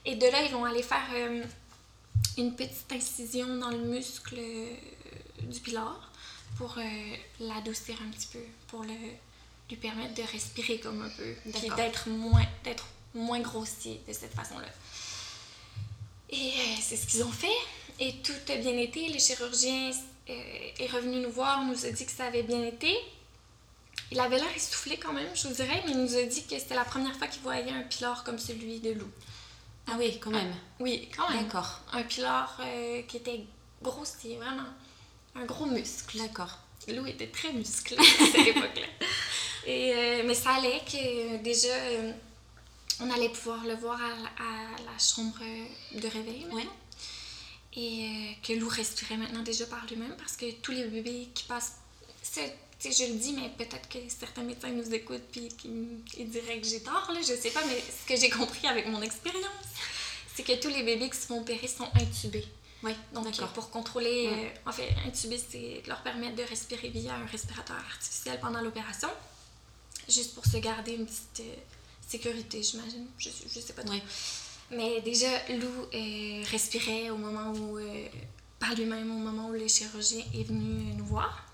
[0.05, 1.43] Et de là, ils vont aller faire euh,
[2.37, 4.75] une petite incision dans le muscle euh,
[5.41, 6.11] du pilar
[6.57, 6.81] pour euh,
[7.39, 8.93] l'adoucir un petit peu, pour le,
[9.69, 14.33] lui permettre de respirer comme un peu, puis d'être moins, d'être moins grossier de cette
[14.33, 14.67] façon-là.
[16.29, 17.47] Et euh, c'est ce qu'ils ont fait.
[17.99, 19.09] Et tout a bien été.
[19.09, 19.91] Le chirurgien
[20.29, 20.33] euh,
[20.79, 22.93] est revenu nous voir, nous a dit que ça avait bien été.
[24.11, 26.59] Il avait l'air essoufflé quand même, je vous dirais, mais il nous a dit que
[26.59, 29.09] c'était la première fois qu'il voyait un pilar comme celui de loup.
[29.87, 30.53] Ah oui, quand même.
[30.79, 31.43] Oui, quand même.
[31.45, 31.81] D'accord.
[31.93, 33.45] Un pilar euh, qui était
[33.81, 34.63] grossier, vraiment.
[35.35, 36.17] Un gros muscle.
[36.17, 36.57] D'accord.
[36.87, 38.87] Lou était très musclé à cette époque-là.
[39.67, 42.11] Et, euh, mais ça allait que euh, déjà, euh,
[42.99, 45.39] on allait pouvoir le voir à, la- à la chambre
[45.93, 46.45] de réveil.
[46.51, 46.67] Ouais.
[47.77, 51.77] Et que Lou respirait maintenant déjà par lui-même parce que tous les bébés qui passent.
[52.79, 56.59] Tu sais, je le dis, mais peut-être que certains médecins nous écoutent puis qu'ils diraient
[56.59, 59.43] que j'ai tort, là, je sais pas, mais ce que j'ai compris avec mon expérience,
[60.35, 62.45] c'est que tous les bébés qui se font opérer sont intubés.
[62.83, 64.53] Oui, Donc, pour contrôler, Ouais.
[64.53, 69.09] euh, en fait, intuber, c'est leur permettre de respirer via un respirateur artificiel pendant l'opération,
[70.09, 71.55] juste pour se garder une petite euh,
[72.05, 73.07] sécurité, j'imagine.
[73.17, 73.93] Je, je sais pas trop.
[73.95, 74.03] Ouais.
[74.71, 77.79] Mais déjà, Lou euh, respirait au moment où,
[78.59, 81.44] par lui-même, au moment où le chirurgien est venu nous voir.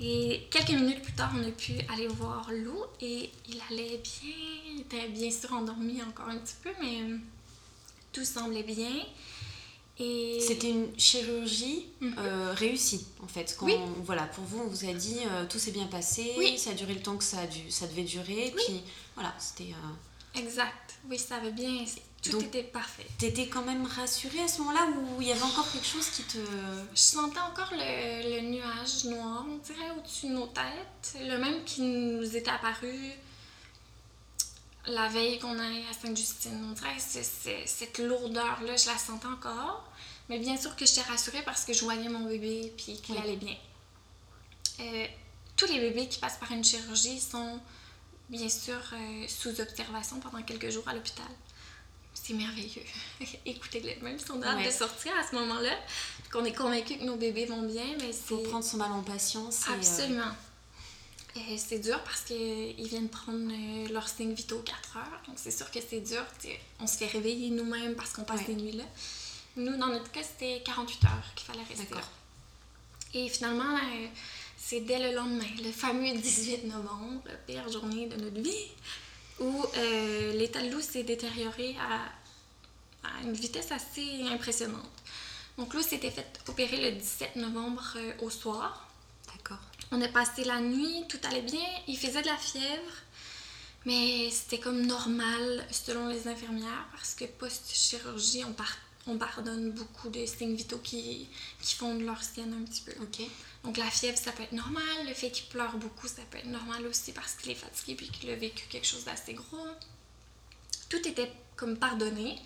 [0.00, 4.34] Et quelques minutes plus tard, on a pu aller voir Lou et il allait bien,
[4.74, 7.16] il était bien sûr endormi encore un petit peu, mais euh,
[8.12, 8.90] tout semblait bien.
[10.00, 12.14] Et C'était une chirurgie Mhm.
[12.18, 13.54] euh, réussie, en fait.
[13.58, 13.74] Quand Oui.
[13.78, 16.58] on- voilà, pour vous, on vous a dit euh, tout s'est bien passé, Oui.
[16.58, 18.62] ça a duré le temps que ça, a dû, ça devait durer, Oui.
[18.66, 18.80] puis
[19.14, 19.72] voilà, c'était...
[19.72, 20.96] euh, Exact.
[21.08, 21.84] Oui, ça va bien.
[22.24, 23.06] Tout Donc- était parfait.
[23.18, 26.22] T'étais quand même rassurée à ce moment-là où il y avait encore quelque chose qui
[26.22, 26.38] te...
[26.38, 31.16] Je sentais encore le, le nuage noir, on dirait, au-dessus de nos têtes.
[31.20, 33.10] Le même qui nous était apparu
[34.86, 36.66] la veille qu'on allait à Sainte-Justine.
[36.70, 39.84] On dirait c'est- cette lourdeur-là, je la sentais encore.
[40.28, 43.20] Mais bien sûr que j'étais rassurée parce que je voyais mon bébé puis qu'il Oui.
[43.22, 43.56] allait bien.
[44.80, 45.06] Euh,
[45.56, 47.60] tous les bébés qui passent par une chirurgie sont
[48.30, 51.26] bien sûr euh, sous observation pendant quelques jours à l'hôpital.
[52.26, 52.82] C'est merveilleux.
[53.44, 54.66] Écoutez-les, même si on a hâte Ouais.
[54.66, 55.76] de sortir à ce moment-là,
[56.32, 59.02] qu'on est convaincu que nos bébés vont bien, mais faut c'est prendre son mal en
[59.02, 59.66] patience.
[59.66, 60.32] et, euh, absolument.
[61.58, 65.70] C'est dur parce qu'ils viennent prendre euh, leurs signes vitaux 4 heures, donc c'est sûr
[65.70, 66.24] que c'est dur.
[66.80, 68.54] On se fait réveiller nous-mêmes parce qu'on passe Ouais.
[68.54, 68.84] des nuits là.
[69.56, 72.00] Nous, dans notre cas, c'était 48 heures qu'il fallait rester là.
[73.14, 74.06] Et finalement, euh,
[74.56, 78.66] c'est dès le lendemain, le fameux 18 novembre, la pire journée de notre vie,
[79.40, 84.90] où euh, l'état de Lou s'est détérioré à, à une vitesse assez impressionnante.
[85.58, 88.88] Donc Lou s'était fait opérer le 17 novembre euh, au soir.
[89.32, 89.58] D'accord.
[89.90, 92.92] On a passé la nuit, tout allait bien, il faisait de la fièvre,
[93.84, 100.08] mais c'était comme normal selon les infirmières parce que post-chirurgie, on, par- on pardonne beaucoup
[100.08, 101.28] de signes vitaux qui,
[101.60, 102.92] qui font de leur sienne un petit peu.
[103.02, 103.26] Ok.
[103.64, 106.46] Donc la fièvre, ça peut être normal, le fait qu'il pleure beaucoup, ça peut être
[106.46, 109.66] normal aussi parce qu'il est fatigué puis qu'il a vécu quelque chose d'assez gros.
[110.90, 112.38] Tout était comme pardonné.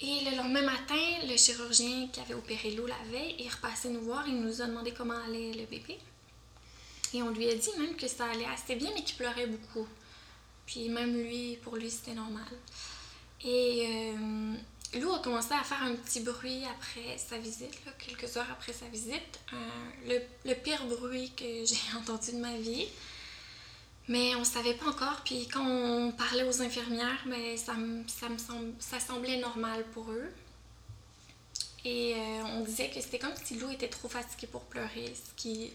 [0.00, 4.00] Et le lendemain matin, le chirurgien qui avait opéré Lou la veille est repassé nous
[4.00, 4.26] voir.
[4.28, 5.98] Il nous a demandé comment allait le bébé.
[7.12, 9.86] Et on lui a dit même que ça allait assez bien, mais qu'il pleurait beaucoup.
[10.66, 12.46] Puis même lui, pour lui, c'était normal.
[13.44, 14.54] Et euh,
[14.94, 18.86] Lou a commencé à faire un petit bruit après sa visite, quelques heures après sa
[18.86, 19.38] visite.
[19.52, 20.08] Un-
[20.46, 22.86] le, pire bruit que j'ai entendu de ma vie.
[24.08, 25.20] Mais on savait pas encore.
[25.24, 28.28] Puis quand on parlait aux infirmières, ben, ça, me- ça,
[28.78, 30.32] ça semblait normal pour eux.
[31.84, 35.34] Et euh, on disait que c'était comme si Lou était trop fatigué pour pleurer, ce
[35.40, 35.72] qui,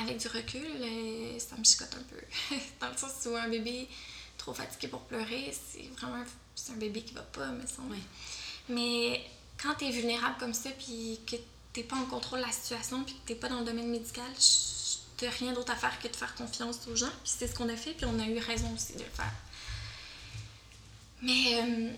[0.00, 2.56] avec du recul, euh, ça me chicote un peu.
[2.80, 3.86] Dans le sens où un bébé
[4.38, 7.92] trop fatigué pour pleurer, c'est vraiment un bébé qui va pas, me semble.
[7.92, 7.98] Oui.
[8.68, 9.24] Mais
[9.62, 11.36] quand tu es vulnérable comme ça, puis que
[11.72, 14.30] t'es pas en contrôle de la situation, puis que t'es pas dans le domaine médical,
[15.16, 17.10] t'as rien d'autre à faire que de faire confiance aux gens.
[17.24, 19.32] Puis c'est ce qu'on a fait, puis on a eu raison aussi de le faire.
[21.22, 21.92] Mais euh,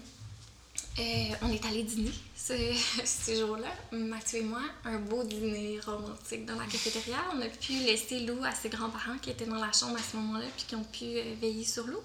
[0.97, 1.03] Euh,
[1.43, 2.53] on est allé dîner ce,
[3.05, 7.17] ce jour-là, Mathieu et moi, un beau dîner romantique dans la cafétéria.
[7.35, 10.17] On a pu laisser Lou à ses grands-parents qui étaient dans la chambre à ce
[10.17, 11.99] moment-là, puis qui ont pu euh, veiller sur Lou.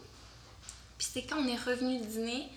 [0.97, 2.47] Puis c'est quand on est revenu dîner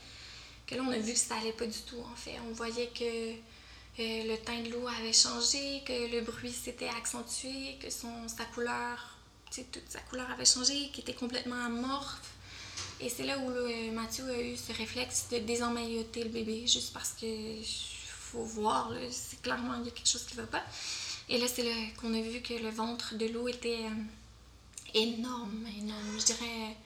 [0.66, 2.36] que là, on a vu que ça allait pas du tout, en fait.
[2.48, 3.34] On voyait que euh,
[3.98, 9.18] le teint de l'eau avait changé, que le bruit s'était accentué, que son, sa couleur,
[9.54, 12.32] toute sa couleur avait changé, qu'il était complètement amorphe.
[13.00, 13.50] Et c'est là où
[13.92, 17.26] Mathieu a eu ce réflexe de désemmailloter le bébé, juste parce que
[18.32, 20.62] faut voir, c'est clairement il y a quelque chose qui va pas.
[21.28, 25.66] Et là, c'est là qu'on a vu que le ventre de l'eau était euh, énorme,
[25.78, 26.18] énorme.
[26.18, 26.76] Je dirais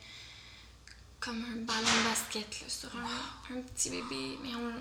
[1.26, 4.38] comme un ballon de basket sur un, un, petit bébé.
[4.42, 4.72] Mais on,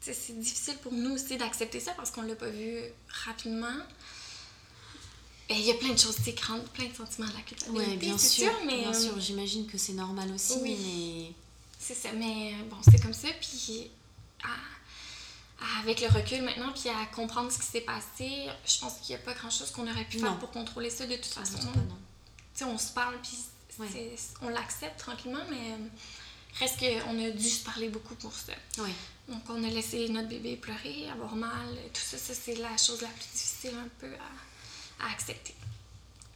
[0.00, 2.78] c'est difficile pour nous aussi d'accepter ça parce qu'on l'a pas vu
[3.26, 3.76] rapidement.
[5.50, 7.90] Et il y a plein de choses qui rentrent, plein de sentiments de la culpabilité,
[7.90, 11.32] ouais, bien sûr, mais bien sûr, j'imagine que c'est normal aussi, oui, mais
[11.78, 12.12] c'est ça.
[12.12, 13.90] Mais bon, c'est comme ça, puis
[15.82, 19.20] avec le recul maintenant, puis à comprendre ce qui s'est passé, je pense qu'il n'y
[19.20, 21.58] a pas grand chose qu'on aurait pu faire pour contrôler ça de toute façon.
[22.58, 23.36] Pas, on se parle, puis
[24.42, 25.76] on l'accepte tranquillement, mais
[26.58, 28.52] reste qu'on a dû se parler beaucoup pour ça.
[28.78, 28.90] Oui.
[29.28, 33.00] Donc, on a laissé notre bébé pleurer, avoir mal, tout ça, ça c'est la chose
[33.00, 34.12] la plus difficile un peu
[35.00, 35.54] à, accepter.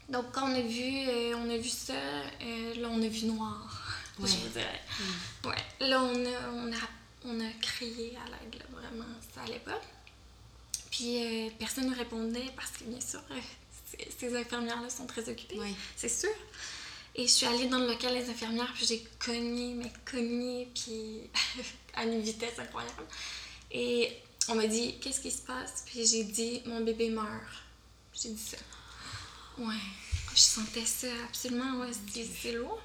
[0.08, 3.26] Donc, quand on a vu, euh, on a vu ça, euh, là, on a vu
[3.26, 4.80] noir, je vous dirais.
[4.98, 5.48] Mm.
[5.48, 5.88] Ouais.
[5.88, 6.76] Là, on a, on a,
[7.26, 9.80] on a crié à l'aide, vraiment, ça allait pas.
[10.90, 13.20] Puis, euh, personne ne répondait parce que, bien sûr,
[14.18, 15.60] ces infirmières-là sont très occupées,
[15.94, 16.30] c'est sûr.
[17.18, 21.22] Et je suis allée dans le local des infirmières, puis j'ai cogné, mais cogné, puis
[21.94, 23.02] à une vitesse incroyable.
[23.72, 24.12] Et
[24.46, 25.82] on m'a dit, qu'est-ce qui se passe?
[25.84, 27.26] Puis j'ai dit, mon bébé meurt.
[28.14, 28.56] J'ai dit ça.
[29.58, 29.74] Ouais,
[30.32, 31.90] je sentais ça absolument, ouais,
[32.40, 32.80] c'est lourd.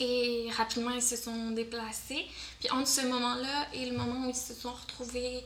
[0.00, 2.26] Et rapidement, ils se sont déplacés.
[2.58, 5.44] Puis entre ce moment-là et le moment où ils se sont retrouvés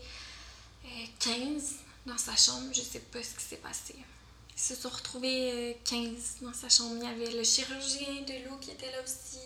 [1.21, 3.97] 15 euh, dans sa chambre, je sais pas ce qui s'est passé.
[4.57, 6.97] Ils se sont retrouvés 15 euh, dans sa chambre.
[6.97, 9.39] Il y avait le chirurgien de l'eau qui était là aussi.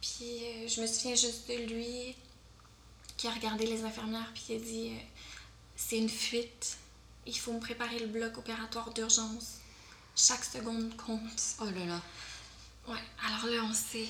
[0.00, 2.16] Puis euh, je me souviens juste de lui
[3.18, 5.00] qui a regardé les infirmières puis qui a dit euh,
[5.76, 6.78] c'est une fuite.
[7.26, 9.58] Il faut me préparer le bloc opératoire d'urgence.
[10.16, 11.42] Chaque seconde compte.
[11.60, 12.00] Oh là là.
[12.88, 14.08] Ouais, alors là, on s'est.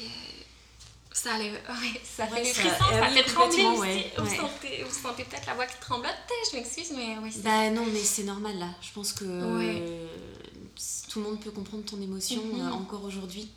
[1.12, 1.50] Ça allait.
[1.50, 4.04] Ouais, ça fait des frissons, ça, fait trembler aussi.
[4.16, 6.14] Vous, sentez, vous sentez peut-être la voix qui tremblote,
[6.50, 7.32] je m'excuse, mais oui.
[7.38, 8.68] Bah non, mais c'est normal là.
[8.80, 9.24] Je pense que
[11.10, 12.60] tout le monde peut comprendre ton émotion mhm.
[12.60, 13.50] euh, encore aujourd'hui.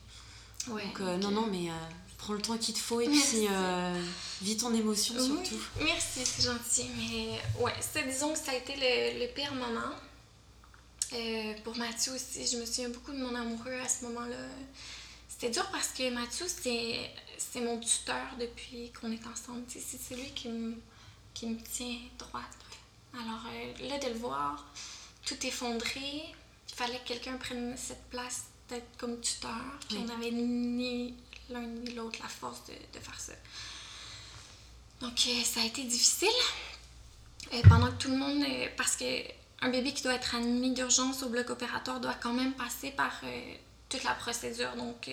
[0.68, 1.74] Ouais, Donc euh, non, non, mais euh,
[2.18, 3.48] prends le temps qu'il te faut et puis
[4.42, 5.62] vis ton émotion surtout.
[5.82, 6.90] Merci, c'est gentil.
[6.98, 7.74] Mais ouais,
[8.08, 9.94] disons que ça a été le, le pire moment.
[11.64, 14.36] pour Mathieu aussi, je me souviens beaucoup de mon amoureux à ce moment-là.
[15.30, 16.46] C'était dur parce que Mathieu,
[17.52, 19.64] c'est mon tuteur depuis qu'on est ensemble.
[19.68, 20.76] C'est celui qui me,
[21.34, 22.58] qui me tient droite.
[23.14, 23.44] Alors
[23.90, 24.66] là, de le voir
[25.26, 26.24] tout effondré,
[26.70, 29.62] il fallait que quelqu'un prenne cette place d'être comme tuteur.
[29.88, 31.14] Puis on n'avait ni
[31.50, 33.34] l'un ni l'autre la force de, faire ça.
[35.02, 36.28] Donc euh, ça a été difficile.
[37.54, 38.44] Euh, pendant que tout le monde.
[38.44, 39.06] Euh, parce que
[39.62, 43.22] un bébé qui doit être admis d'urgence au bloc opératoire doit quand même passer par
[43.88, 44.76] toute la procédure.
[44.76, 45.10] Donc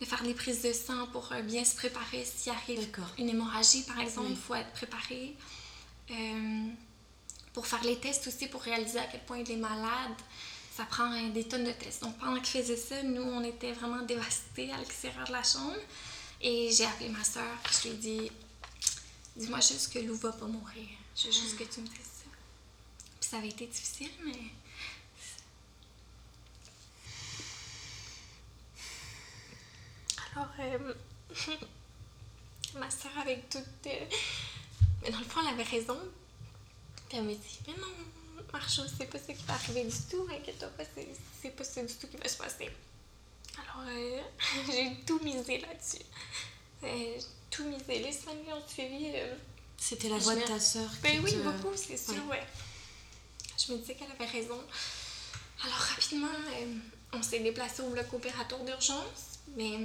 [0.00, 4.00] de faire des prises de sang pour bien se préparer s'il arrive une hémorragie, par
[4.00, 5.34] exemple, il faut être préparé.
[7.52, 10.16] pour faire les tests aussi, pour réaliser à quel point il est malade
[10.76, 12.02] ça prend des tonnes de tests.
[12.02, 15.76] Donc pendant qu'il faisait ça, nous, on était vraiment dévastés à l'extérieur de la chambre.
[16.40, 18.30] Et j'ai appelé ma soeur, puis je lui ai dit
[19.36, 20.88] Dis-moi juste que Lou va pas mourir.
[21.16, 22.30] Je veux juste que tu me dises ça.
[23.20, 24.32] Puis ça avait été difficile, mais.
[30.34, 30.94] Alors, euh,
[32.78, 33.62] ma soeur, avec toute.
[33.86, 33.90] Euh,
[35.02, 35.98] mais dans le fond, elle avait raison.
[37.08, 40.26] Puis elle me dit Mais non, Marchot, c'est pas ça qui va arriver du tout,
[40.30, 40.84] inquiète-toi pas,
[41.40, 42.70] c'est pas ça du tout qui va se passer.
[43.54, 44.20] Alors, euh,
[44.66, 46.04] j'ai tout misé là-dessus.
[46.82, 47.20] Euh,
[47.50, 48.00] tout misé.
[48.00, 49.12] Les semaines qui ont suivi.
[49.76, 50.90] C'était la voix de ta sœur.
[51.02, 52.42] Ben oui, beaucoup, c'est sûr, ouais.
[53.58, 54.60] Je me disais qu'elle avait raison.
[55.62, 56.26] Alors, rapidement,
[57.12, 59.78] on s'est déplacé au bloc opératoire d'urgence, mais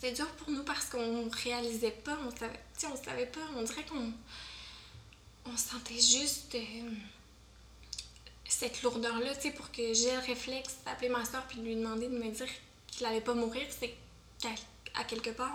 [0.00, 2.60] c'était dur pour nous parce qu'on réalisait pas, on savait,
[2.90, 4.12] on savait pas, on dirait qu'on
[5.44, 6.56] on sentait juste
[8.48, 11.76] cette lourdeur-là, tu sais, pour que j'ai le réflexe d'appeler ma soeur puis de lui
[11.76, 12.46] demander de me dire
[12.86, 13.94] qu'il allait pas mourir, c'est
[14.40, 15.54] qu'à quelque part,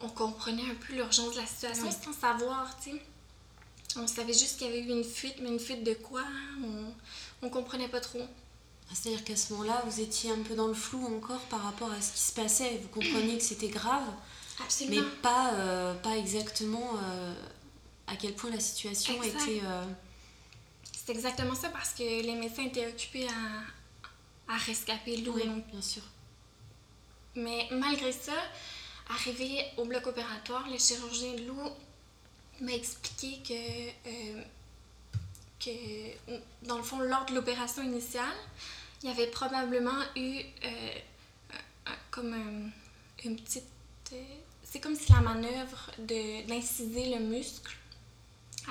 [0.00, 3.02] on, comprenait un peu l'urgence de la situation sans savoir, tu sais.
[3.98, 6.24] On savait juste qu'il y avait eu une fuite, mais une fuite de quoi
[6.62, 6.92] On,
[7.42, 8.26] on comprenait pas trop.
[8.92, 12.00] C'est-à-dire qu'à ce moment-là, vous étiez un peu dans le flou encore par rapport à
[12.00, 12.78] ce qui se passait.
[12.82, 14.04] Vous compreniez que c'était grave,
[14.64, 15.02] Absolument.
[15.02, 16.92] mais pas, pas exactement
[18.06, 19.60] à quel point la situation était...
[20.92, 25.34] C'est exactement ça parce que les médecins étaient occupés à, à rescaper Lou.
[25.34, 26.02] Oui, bien sûr.
[27.36, 28.32] Mais malgré ça,
[29.10, 31.60] arrivé au bloc opératoire, le chirurgien Lou
[32.60, 34.42] m'a expliqué que, euh,
[35.70, 38.36] que, dans le fond, lors de l'opération initiale,
[39.02, 40.94] il y avait probablement eu euh,
[42.10, 42.72] comme
[43.24, 43.64] une petite.
[44.12, 44.22] Euh,
[44.64, 47.76] c'est comme si la manœuvre d'inciser le muscle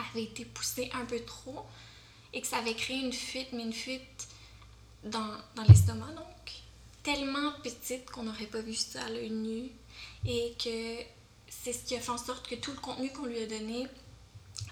[0.09, 1.65] avait été poussée un peu trop
[2.33, 4.27] et que ça avait créé une fuite, mais une fuite
[5.03, 6.25] dans, dans l'estomac, donc
[7.03, 9.69] tellement petite qu'on n'aurait pas vu ça à l'œil nu
[10.27, 11.03] et que
[11.47, 13.87] c'est ce qui a fait en sorte que tout le contenu qu'on lui a donné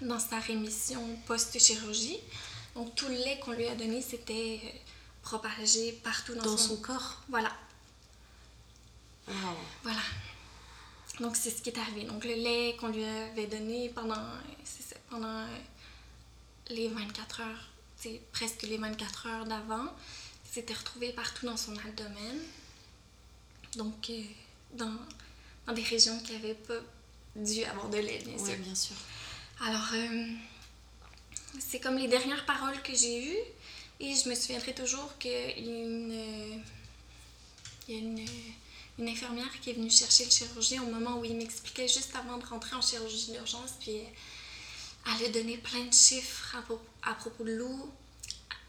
[0.00, 2.18] dans sa rémission post-chirurgie,
[2.74, 4.68] donc tout le lait qu'on lui a donné, c'était euh,
[5.22, 6.76] propagé partout dans, son...
[6.76, 7.22] corps.
[7.28, 7.52] Voilà.
[9.82, 10.00] Voilà.
[11.20, 12.04] Donc c'est ce qui est arrivé.
[12.04, 14.22] Donc le lait qu'on lui avait donné pendant,
[15.08, 15.46] pendant
[16.68, 19.86] les 24 heures, c'est presque les 24 heures d'avant,
[20.50, 22.38] s'était retrouvé partout dans son abdomen.
[23.76, 24.22] Donc euh,
[24.72, 24.92] dans,
[25.66, 26.74] dans, des régions qui n'avaient pas
[27.36, 28.56] dû avoir de lait, bien sûr.
[28.58, 28.96] bien sûr.
[29.60, 30.26] Alors, euh,
[31.58, 33.38] c'est comme les dernières paroles que j'ai eues.
[34.00, 35.36] Et je me souviendrai toujours qu'il y
[37.94, 38.26] a une,
[38.98, 42.44] infirmière qui est venue chercher le chirurgien au moment où il m'expliquait juste avant de
[42.44, 43.74] rentrer en chirurgie d'urgence.
[43.80, 43.98] Puis
[45.06, 46.56] elle a donné plein de chiffres
[47.02, 47.92] à, propos de l'eau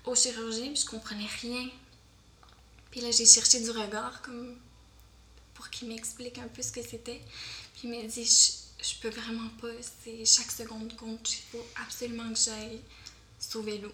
[0.05, 1.69] au chirurgien, puis je comprenais rien.
[2.91, 4.55] Puis là, j'ai cherché du regard comme
[5.55, 7.21] pour qu'il m'explique un peu ce que c'était.
[7.73, 8.25] Puis il m'a dit
[8.81, 12.81] je, peux vraiment pas, c'est chaque seconde compte, il faut absolument que j'aille
[13.39, 13.93] sauver l'eau.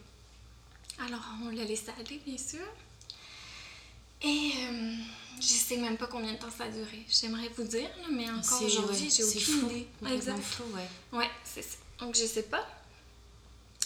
[0.99, 2.65] Alors on l'a laissé aller, bien sûr.
[4.23, 4.95] Et euh,
[5.39, 7.05] je sais même pas combien de temps ça a duré.
[7.09, 9.87] J'aimerais vous dire, mais encore aujourd'hui, j'ai aucune idée.
[10.05, 10.37] Exactement.
[10.43, 11.19] Flou, ouais.
[11.19, 11.77] Ouais, c'est ça.
[11.99, 12.67] Donc je sais pas.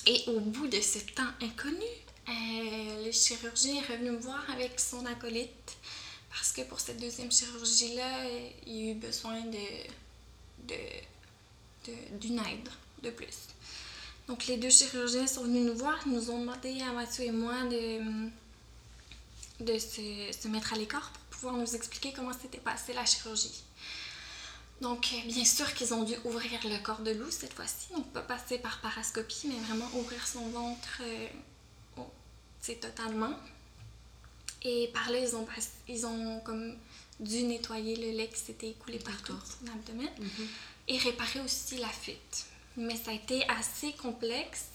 [0.06, 1.86] Et au bout de ce temps inconnu,
[2.28, 5.78] euh, le chirurgien est revenu me voir avec son acolyte
[6.30, 8.28] parce que pour cette deuxième chirurgie-là,
[8.68, 9.58] il a eu besoin de,
[12.20, 12.70] d'une aide
[13.04, 13.48] de plus.
[14.28, 17.32] Donc les deux chirurgiens sont venus nous voir, ils nous ont demandé à Mathieu et
[17.32, 18.30] moi de,
[19.64, 23.64] de se, se mettre à l'écart pour pouvoir nous expliquer comment s'était passée la chirurgie.
[24.82, 28.22] Donc, bien sûr qu'ils ont dû ouvrir le corps de loup cette fois-ci, donc pas
[28.22, 31.28] passer par parascopie, mais vraiment ouvrir son ventre, euh,
[32.60, 33.34] c'est totalement.
[34.64, 35.48] Et par là, ils ont,
[35.88, 36.76] ils ont comme
[37.20, 40.48] dû nettoyer le lait qui s'était écoulé partout son abdomen mhm.
[40.88, 42.46] et réparer aussi la fuite.
[42.78, 44.66] Mais ça a été assez complexe.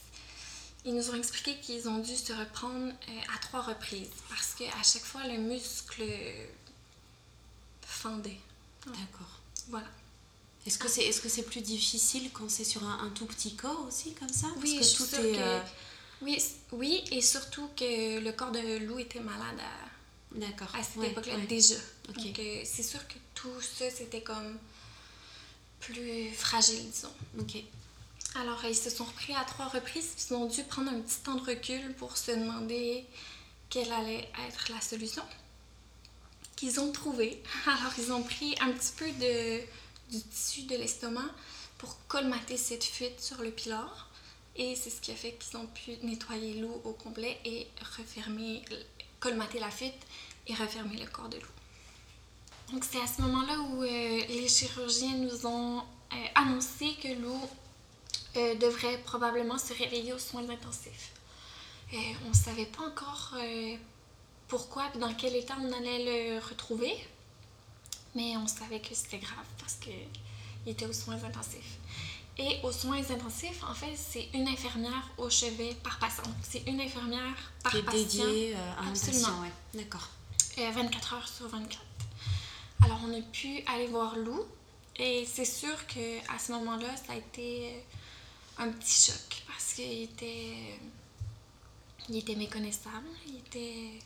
[0.85, 4.83] Ils nous ont expliqué qu'ils ont dû se reprendre euh, à trois reprises parce qu'à
[4.83, 6.03] chaque fois, le muscle
[7.83, 8.41] fendait.
[8.87, 9.41] D'accord.
[9.69, 9.89] Voilà.
[10.67, 13.87] Est-ce que c'est est-ce que c'est plus difficile quand c'est sur un, tout petit corps
[13.87, 14.47] aussi comme ça?
[14.63, 15.61] Oui, tout est euh,
[16.23, 19.90] oui, oui, et surtout que le corps de Lou était malade à,
[20.33, 20.69] D'accord.
[20.75, 21.75] à cette époque-là déjà.
[22.09, 24.59] Donc euh, c'est sûr que tout ça c'était comme
[25.81, 27.13] plus fragile, disons.
[27.39, 27.63] Ok.
[28.37, 31.35] Alors ils se sont repris à trois reprises, ils ont dû prendre un petit temps
[31.35, 33.05] de recul pour se demander
[33.69, 35.23] quelle allait être la solution
[36.61, 37.43] qu'ils ont trouvé.
[37.67, 39.61] Alors, ils ont pris un petit peu de,
[40.11, 41.31] du tissu de l'estomac
[41.79, 44.11] pour colmater cette fuite sur le pilar.
[44.57, 47.67] Et c'est ce qui a fait qu'ils ont pu nettoyer l'eau au complet et
[47.97, 48.63] refermer,
[49.21, 50.03] colmater la fuite
[50.47, 52.73] et refermer le corps de l'eau.
[52.73, 53.87] Donc, c'est à ce moment-là où euh,
[54.29, 57.41] les chirurgiens nous ont euh, annoncé que l'eau
[58.37, 61.13] euh, devrait probablement se réveiller aux soins intensifs.
[61.93, 63.35] on ne savait pas encore
[64.47, 66.97] pourquoi et dans quel état on allait le retrouver.
[68.15, 69.93] Mais on savait que c'était grave parce qu'il
[70.67, 71.80] était aux soins intensifs.
[72.39, 76.23] Et aux soins intensifs, en fait, c'est une infirmière au chevet par patient.
[76.43, 77.91] C'est une infirmière par patient.
[77.91, 79.53] Qui est dédiée euh, à un patient, ouais.
[79.75, 80.09] D'accord.
[80.57, 81.81] 24 heures sur 24.
[82.85, 84.45] Alors, on a pu aller voir Lou.
[84.97, 90.03] Et c'est sûr qu'à ce moment-là, ça a été euh, un petit choc parce qu'il
[90.03, 90.79] était
[92.11, 93.99] il était méconnaissable, il était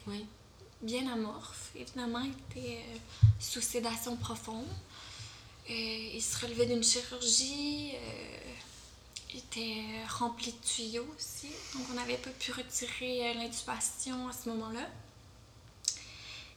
[0.83, 1.71] bien amorphe.
[1.75, 2.99] Évidemment, il était euh,
[3.41, 4.67] sous sédation profonde.
[5.71, 7.93] Euh, il se relevait d'une chirurgie.
[7.95, 8.53] Euh,
[9.33, 11.49] il était rempli de tuyaux aussi.
[11.75, 14.89] Donc, on n'avait pas pu retirer l'intubation à ce moment-là.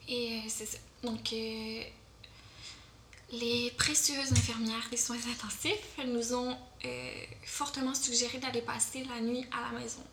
[0.07, 0.77] Et c'est ça.
[1.03, 1.91] Donc, les
[3.77, 6.57] précieuses infirmières des soins intensifs nous ont
[7.43, 10.03] fortement suggéré d'aller passer la nuit à la maison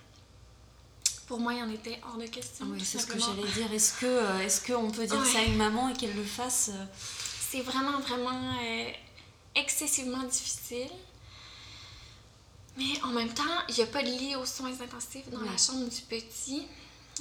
[1.26, 2.66] pour moi, il en était hors de question.
[2.68, 3.72] Oui, c'est ce que j'allais dire.
[3.72, 6.70] Est-ce que euh, est-ce qu'on peut dire ça à une maman et qu'elle le fasse
[6.72, 6.84] euh?
[7.54, 8.90] C'est vraiment, vraiment euh,
[9.54, 10.90] excessivement difficile.
[12.76, 15.56] Mais en même temps, il n'y a pas de lit aux soins intensifs dans la
[15.56, 16.66] chambre du petit.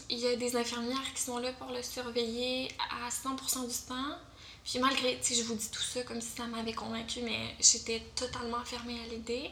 [0.10, 4.18] Il y a des infirmières qui sont là pour le surveiller à 100% du temps.
[4.66, 8.02] Puis malgré, tu je vous dis tout ça comme si ça m'avait convaincu, mais j'étais
[8.16, 9.52] totalement fermée à l'idée.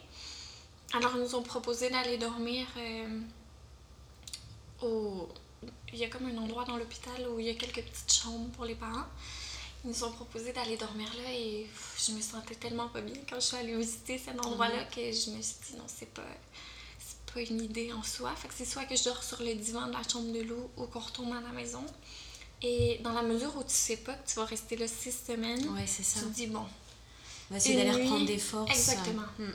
[0.93, 3.19] Alors, ils nous ont proposé d'aller dormir euh,
[4.81, 5.29] au.
[5.93, 8.49] Il y a comme un endroit dans l'hôpital où il y a quelques petites chambres
[8.53, 9.05] pour les parents.
[9.83, 11.67] Ils nous ont proposé d'aller dormir là et
[11.97, 15.31] je me sentais tellement pas bien quand je suis allée visiter cet endroit-là que je
[15.31, 16.21] me suis dit non, c'est pas,
[16.99, 18.31] c'est pas une idée en soi.
[18.35, 20.69] Fait que c'est soit que je dors sur le divan de la chambre de l'eau
[20.77, 21.83] ou qu'on retourne à la maison.
[22.61, 25.67] Et dans la mesure où tu sais pas que tu vas rester là six semaines,
[25.87, 26.19] c'est ça.
[26.19, 26.65] tu te dis bon.
[27.49, 28.69] On va essayer d'aller reprendre des forces.
[28.71, 29.25] Exactement.
[29.39, 29.51] Hmm.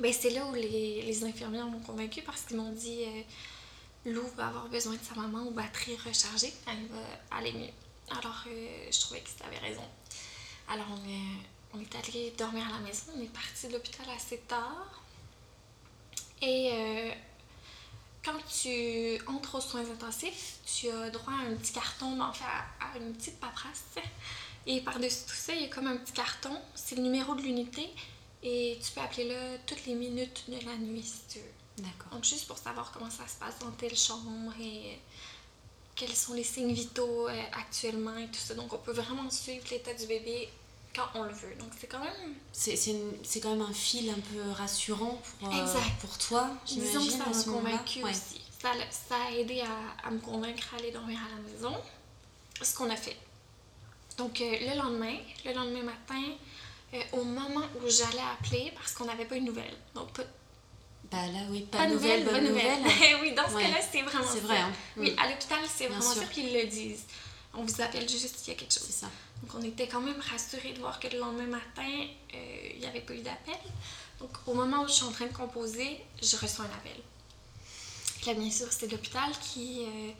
[0.00, 4.22] Ben, c'est là où les, les infirmières m'ont convaincue parce qu'ils m'ont dit euh, Lou
[4.36, 7.85] va avoir besoin de sa maman aux batteries rechargées, elle va aller mieux.
[8.10, 9.84] Alors, euh, je trouvais qu'ils avaient raison.
[10.68, 11.40] Alors, on est,
[11.74, 13.12] on est allé dormir à la maison.
[13.16, 15.02] On est parti de l'hôpital assez tard.
[16.42, 17.10] Et euh,
[18.24, 22.44] quand tu entres aux soins intensifs, tu as droit à un petit carton, en fait,
[22.44, 23.84] à, une petite paperasse.
[24.66, 26.56] Et par-dessus tout ça, il y a comme un petit carton.
[26.74, 27.88] C'est le numéro de l'unité.
[28.42, 31.84] Et tu peux appeler là toutes les minutes de la nuit si tu veux.
[31.84, 32.12] D'accord.
[32.12, 34.98] Donc, juste pour savoir comment ça se passe dans telle chambre et
[35.96, 38.54] quels sont les signes vitaux euh, actuellement et tout ça.
[38.54, 40.48] Donc, on peut vraiment suivre l'état du bébé
[40.94, 41.54] quand on le veut.
[41.58, 42.34] Donc, c'est quand même.
[42.52, 45.66] C'est quand même un fil un peu rassurant pour, euh,
[46.00, 46.50] pour toi.
[46.66, 48.42] Disons que ça m'a convaincu aussi.
[48.60, 51.74] Ça, ça, a aidé à, à, me convaincre à aller dormir à la maison.
[52.62, 53.16] Ce qu'on a fait.
[54.18, 56.22] Donc, euh, le lendemain, le lendemain matin,
[57.12, 59.76] au moment où j'allais appeler, parce qu'on n'avait pas une nouvelle.
[59.94, 60.22] Donc, pas,
[61.10, 62.82] bah là, oui, pas, de nouvelles, bonne nouvelle.
[63.22, 64.58] oui, dans ce cas-là, c'est vraiment C'est vrai.
[64.58, 64.72] Hein.
[64.96, 67.04] Oui, à l'hôpital, c'est vraiment sûr qu'ils le disent.
[67.54, 68.84] On vous appelle juste s'il y a quelque chose.
[68.86, 69.10] C'est ça.
[69.42, 72.86] Donc, on était quand même rassurés de voir que le lendemain matin, euh, il n'y
[72.86, 73.54] avait pas eu d'appel.
[74.20, 77.00] Donc, au moment où je suis en train de composer, je reçois un appel.
[78.26, 80.10] Là, bien sûr, c'est l'hôpital qui euh,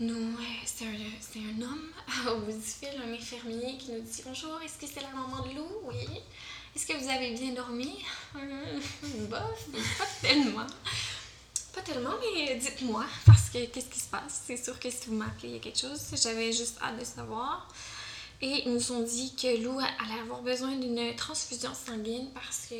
[0.00, 0.36] nous.
[0.64, 1.90] c'est un, un, homme
[2.34, 5.46] au bout du fil, un infirmier qui nous dit Bonjour, est-ce que c'est la maman
[5.46, 6.06] de Lou Oui.
[6.74, 8.04] Est-ce que vous avez bien dormi?
[9.28, 9.66] Bof,
[9.98, 10.66] pas tellement.
[11.74, 14.42] Pas tellement, mais dites-moi, parce que qu'est-ce qui se passe?
[14.46, 16.00] C'est sûr que si vous m'appelez, il y a quelque chose.
[16.22, 17.68] J'avais juste hâte de savoir.
[18.42, 22.76] Et ils nous ont dit que Lou allait avoir besoin d'une transfusion sanguine parce qu'ils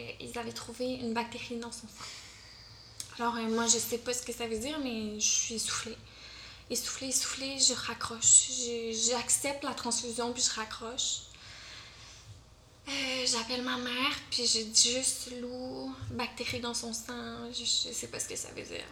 [0.00, 2.04] euh, avaient trouvé une bactérie dans son sang.
[3.18, 5.96] Alors, euh, moi, je sais pas ce que ça veut dire, mais je suis essoufflée.
[6.68, 8.50] Essoufflée, essoufflée, je raccroche.
[9.08, 11.20] J'accepte la transfusion, puis je raccroche.
[12.88, 18.06] Euh, j'appelle ma mère, puis je dis juste Lou, bactérie dans son sang, je, sais
[18.06, 18.84] pas ce que ça veut dire.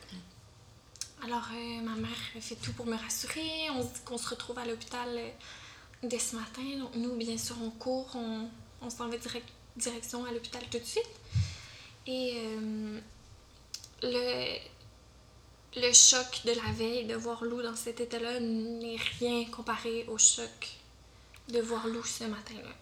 [1.23, 3.71] Alors, euh, ma mère fait tout pour me rassurer.
[3.71, 5.31] On se dit qu'on se retrouve à l'hôpital euh,
[6.03, 6.63] dès ce matin.
[6.79, 8.49] Donc, nous, bien sûr, on court, on,
[8.83, 11.05] on s'en va direct, direction à l'hôpital tout de suite.
[12.07, 12.35] Et
[14.03, 14.59] le,
[15.77, 20.19] le choc de la veille, de voir Lou dans cet état-là, n'est rien comparé au
[20.19, 20.69] choc
[21.49, 22.75] de voir Lou ce matin-là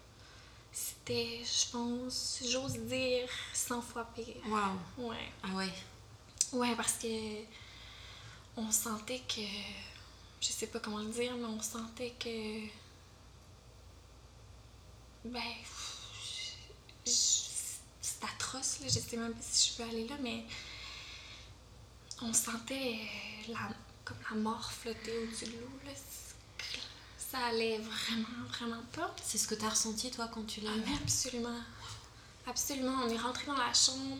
[0.73, 4.35] c'était, je pense, j'ose dire, 100 fois pire.
[4.47, 5.09] Wow.
[5.09, 5.31] Ouais.
[5.43, 5.71] Ah ouais.
[6.51, 7.07] Ouais, parce que
[8.57, 9.41] on sentait que.
[10.41, 12.65] Je sais pas comment le dire, mais on sentait que.
[15.25, 15.41] Ben.
[17.05, 18.87] C'est atroce, là.
[18.87, 20.43] Je sais même pas si je peux aller là, mais.
[22.21, 22.99] On sentait
[23.47, 23.69] la,
[24.03, 25.91] comme la mort flotter au-dessus de l'eau, là
[27.33, 29.15] ça allait vraiment, vraiment pas.
[29.23, 30.99] C'est ce que tu as ressenti, toi, quand tu l'as ah?
[31.01, 31.61] Absolument.
[32.45, 32.93] Absolument.
[33.03, 34.17] On est rentré dans la chambre.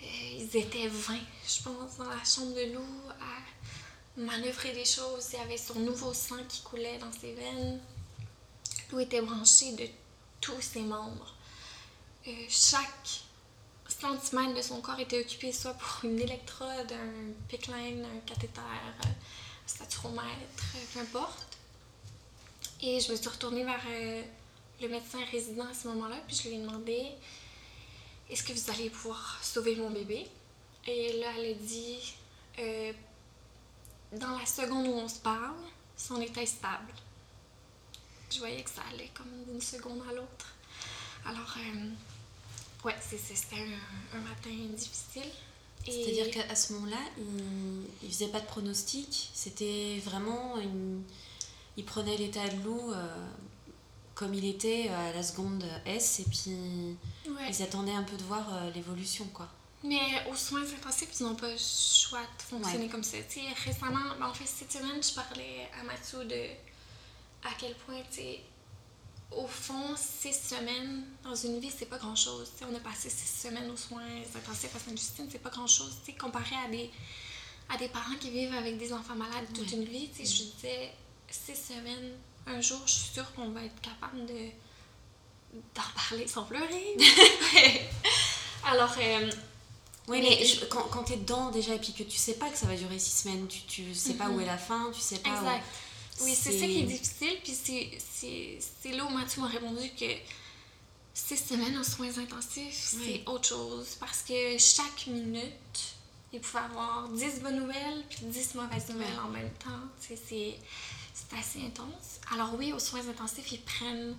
[0.00, 0.06] Euh,
[0.38, 1.14] ils étaient 20,
[1.48, 2.86] je pense, dans la chambre de Lou
[3.20, 5.30] à manœuvrer des choses.
[5.32, 7.80] Il y avait son nouveau sang qui coulait dans ses veines.
[8.92, 9.88] Lou était branché de
[10.40, 11.34] tous ses membres.
[12.28, 13.24] Euh, chaque
[13.88, 19.08] centimètre de son corps était occupé soit pour une électrode, un pickline, un cathéter, un
[19.66, 20.62] staturomètre,
[20.92, 21.53] peu importe.
[22.86, 24.22] Et je me suis retournée vers euh,
[24.82, 27.06] le médecin résident à ce moment-là, puis je lui ai demandé
[28.28, 30.26] Est-ce que vous allez pouvoir sauver mon bébé?
[30.86, 32.12] Et là, elle a dit
[32.58, 32.92] euh,
[34.12, 35.56] Dans la seconde où on se parle,
[35.96, 36.92] son état est stable.
[38.30, 40.54] Je voyais que ça allait comme d'une seconde à l'autre.
[41.24, 41.88] Alors, euh,
[42.84, 43.64] ouais, c'était
[44.12, 45.30] un, matin difficile.
[45.86, 49.30] C'est-à-dire qu'à ce moment-là, il ne faisait pas de pronostic?
[49.32, 51.02] C'était vraiment une
[51.76, 53.26] il prenait l'état de loup euh,
[54.14, 56.96] comme il était euh, à la seconde S et puis
[57.48, 59.48] ils attendaient un peu de voir euh, l'évolution quoi.
[59.82, 60.00] Mais
[60.30, 63.18] aux soins intensifs, ils n'ont pas le choix de fonctionner comme ça.
[63.66, 66.46] récemment, ben, en fait, cette semaine, je parlais à Mathieu de
[67.46, 68.00] à quel point,
[69.30, 72.50] au fond, six semaines dans une vie, c'est pas grand-chose.
[72.62, 74.00] On a passé six semaines aux soins
[74.34, 75.98] intensifs à Sainte-Justine, c'est pas grand-chose.
[76.18, 76.90] Comparé à des,
[77.68, 80.92] à des parents qui vivent avec des enfants malades toute une vie, je disais,
[81.34, 82.12] six semaines,
[82.46, 84.50] un jour, je suis sûre qu'on va être capable de
[85.74, 86.96] d'en parler sans pleurer.
[88.64, 89.30] Alors, euh,
[90.08, 92.58] oui, mais, quand, quand tu es dedans déjà et puis que tu sais pas que
[92.58, 95.18] ça va durer six semaines, tu, tu sais pas où est la fin, tu sais
[95.18, 95.64] pas exact.
[96.22, 97.38] Oui, c'est ça qui est difficile.
[97.42, 100.06] Puis c'est là où Mathieu m'a répondu que
[101.12, 103.96] six semaines aux soins intensifs, c'est autre chose.
[103.98, 105.94] Parce que chaque minute,
[106.32, 109.88] il pouvait avoir 10 bonnes nouvelles puis 10 mauvaises nouvelles en même temps.
[110.00, 110.56] C'est
[111.38, 112.20] assez intense.
[112.32, 114.16] Alors oui, aux soins intensifs, ils prennent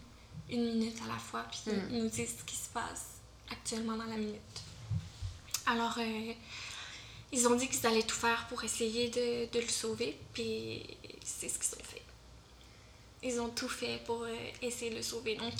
[0.49, 1.87] une minute à la fois puis mm.
[1.91, 3.19] ils nous disent ce qui se passe
[3.51, 4.39] actuellement dans la minute.
[5.67, 6.33] Alors, euh,
[7.31, 10.83] ils ont dit qu'ils allaient tout faire pour essayer de, de le sauver, puis
[11.23, 12.01] c'est ce qu'ils ont fait.
[13.23, 15.35] Ils ont tout fait pour euh, essayer de le sauver.
[15.35, 15.53] Donc,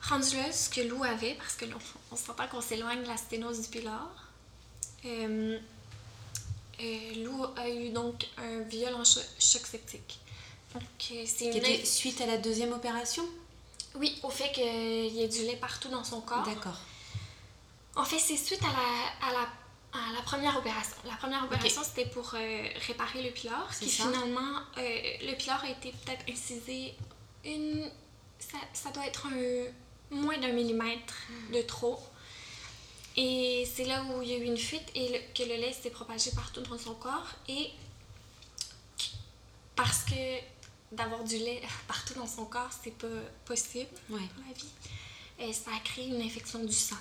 [0.00, 1.74] rendu là, ce que Lou avait, parce que là,
[2.12, 4.08] on, sent pas qu'on s'éloigne de la sténose du pilar,
[5.04, 5.58] euh,
[6.80, 10.18] euh, Lou a eu donc un violent choc, septique.
[10.98, 11.84] C'est une...
[11.84, 13.24] suite à la deuxième opération?
[13.94, 16.44] Oui, au fait qu'il y ait du lait partout dans son corps.
[16.44, 16.78] D'accord.
[17.94, 19.48] En fait, c'est suite à la, à la
[20.14, 20.96] la première opération.
[21.04, 23.68] La première opération, c'était pour euh, réparer le pylore.
[23.78, 26.94] Puis finalement, euh, le pylore a été peut-être incisé
[27.44, 27.90] une.
[28.72, 31.54] Ça, doit être un, moins d'un millimètre hmm.
[31.54, 31.98] de trop.
[33.16, 35.90] Et c'est là où il y a eu une fuite et que le lait s'est
[35.90, 37.28] propagé partout dans son corps.
[37.48, 37.70] Et
[39.74, 40.38] parce que
[40.92, 43.06] d'avoir du lait partout dans son corps, c'est pas
[43.44, 44.70] possible dans la vie.
[45.38, 46.96] Et ça a créé une infection du sang.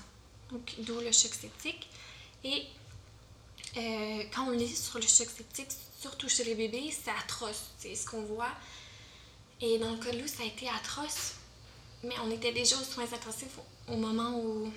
[0.52, 1.88] Donc, d'où le choc septique.
[2.44, 2.64] Et
[3.78, 7.96] euh, quand on lit sur le choc septique, surtout chez les bébés, c'est atroce, c'est
[7.96, 8.52] ce qu'on voit.
[9.62, 11.36] Et dans le cas de Lou, ça a été atroce.
[12.04, 13.58] Mais on était déjà aux soins intensifs
[13.88, 14.72] au moment où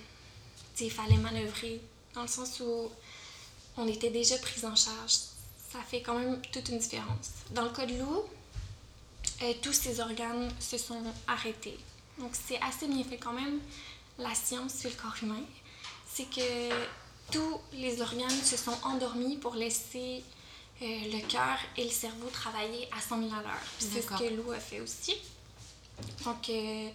[0.81, 1.81] il fallait manœuvrer,
[2.15, 2.91] dans le sens où
[3.77, 5.13] on était déjà pris en charge.
[5.71, 7.31] Ça fait quand même toute une différence.
[7.51, 8.23] Dans le cas de Lou,
[9.43, 11.79] euh, tous ses organes se sont arrêtés.
[12.19, 13.61] Donc c'est assez bien fait quand même,
[14.19, 15.43] la science sur le corps humain.
[16.07, 16.71] C'est que
[17.31, 20.23] tous les organes se sont endormis pour laisser
[20.81, 23.61] euh, le cœur et le cerveau travailler à 100 000 à l'heure.
[23.79, 25.17] C'est ce que Lou a fait aussi.
[26.25, 26.89] Donc, euh,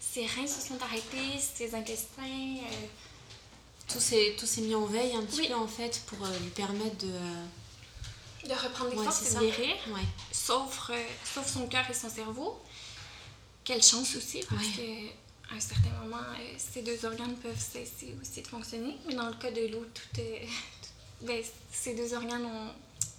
[0.00, 2.22] ses reins se sont arrêtés, ses intestins.
[2.22, 2.86] Euh,
[3.86, 7.12] tout s'est mis en veille un petit peu en fait pour lui permettre de.
[8.48, 9.76] De reprendre les forces et de guérir.
[10.46, 10.90] Sauf,
[11.24, 12.60] sauf son cœur et son cerveau.
[13.62, 15.08] Quelle chance aussi, parce que
[15.50, 18.96] à un certain moment, euh, ces deux organes peuvent cesser aussi de fonctionner.
[19.06, 20.46] Mais dans le cas de l'eau, tout est,
[21.20, 22.46] ben, ces deux organes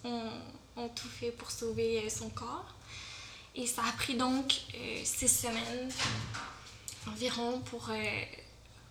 [0.03, 0.31] ont,
[0.77, 2.73] ont, tout fait pour sauver euh, son corps.
[3.53, 5.91] Et ça a pris donc euh, six semaines
[7.07, 7.89] environ pour,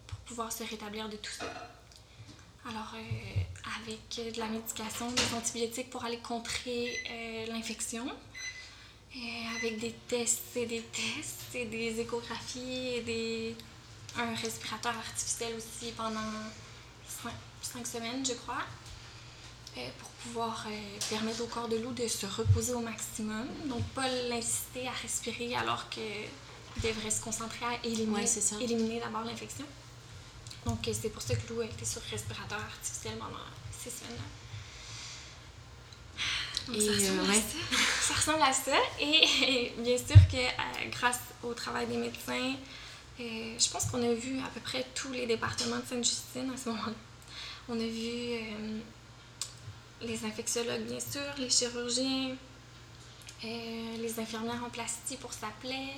[0.06, 1.46] pour pouvoir se rétablir de tout ça.
[2.68, 2.94] Alors,
[3.80, 6.98] avec de la médication, des antibiotiques pour aller contrer
[7.48, 8.06] l'infection,
[9.56, 13.56] avec des tests et des tests et des échographies et des...
[14.16, 16.20] un respirateur artificiel aussi pendant
[17.62, 18.62] cinq, semaines, je crois,
[19.76, 23.46] euh, pour pouvoir euh, permettre au corps de loup de se reposer au maximum.
[23.66, 26.02] Donc, pas l'inciter à respirer alors qu'il
[26.82, 28.24] devrait se concentrer à éliminer,
[28.60, 29.66] éliminer d'abord l'infection.
[30.66, 33.38] Donc, euh, c'est pour ça que Lou a été sur respirateur artificiel pendant
[33.72, 34.24] ces semaines-là.
[36.74, 37.34] Et ça, ressemble euh,
[38.00, 38.14] ça.
[38.14, 38.76] ressemble à ça.
[39.00, 42.54] Et, bien sûr que euh, grâce au travail des médecins,
[43.20, 46.56] euh, je pense qu'on a vu à peu près tous les départements de Sainte-Justine à
[46.56, 46.92] ce moment-là.
[47.68, 48.40] On a vu
[50.02, 52.36] les infectiologues, bien sûr, les chirurgiens,
[53.42, 55.94] les infirmières en plastique pour sa plaie.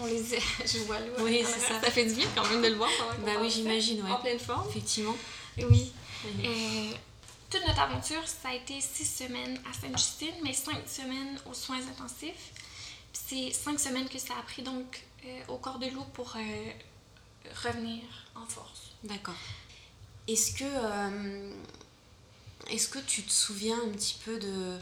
[0.00, 0.22] On les
[0.66, 1.06] je vois là.
[1.18, 1.80] Oui, c'est ça.
[1.80, 2.90] Ça fait du bien quand même de le voir.
[3.24, 4.10] Bah oui, j'imagine, ouais.
[4.10, 4.68] En pleine forme.
[4.68, 5.16] Effectivement.
[5.58, 5.92] Oui.
[6.44, 6.92] Euh,
[7.50, 11.80] toute notre aventure, ça a été six semaines à Sainte-Justine, mais cinq semaines aux soins
[11.80, 12.52] intensifs.
[13.12, 16.70] C'est cinq semaines que ça a pris donc euh, au corps de loup pour euh,
[17.64, 18.02] revenir
[18.34, 18.92] en force.
[19.04, 19.34] D'accord.
[20.28, 21.50] Est-ce que,
[22.70, 24.78] est-ce que tu te souviens un petit peu de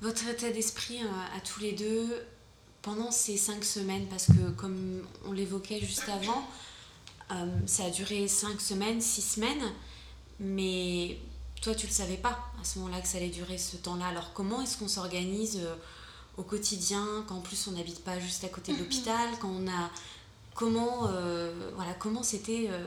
[0.00, 1.00] votre état d'esprit
[1.34, 2.26] à tous les deux?
[2.88, 6.42] Pendant ces cinq semaines Parce que comme on l'évoquait juste avant,
[7.66, 9.72] ça a duré cinq semaines, six semaines.
[10.40, 11.18] Mais
[11.60, 14.06] toi, tu ne le savais pas à ce moment-là que ça allait durer ce temps-là.
[14.06, 15.74] Alors, comment est-ce qu'on s'organise euh,
[16.36, 19.66] au quotidien, quand en plus on n'habite pas juste à côté de l'hôpital, quand on
[19.68, 19.90] a.
[20.54, 22.68] Comment, euh, voilà, comment c'était.
[22.70, 22.84] Euh,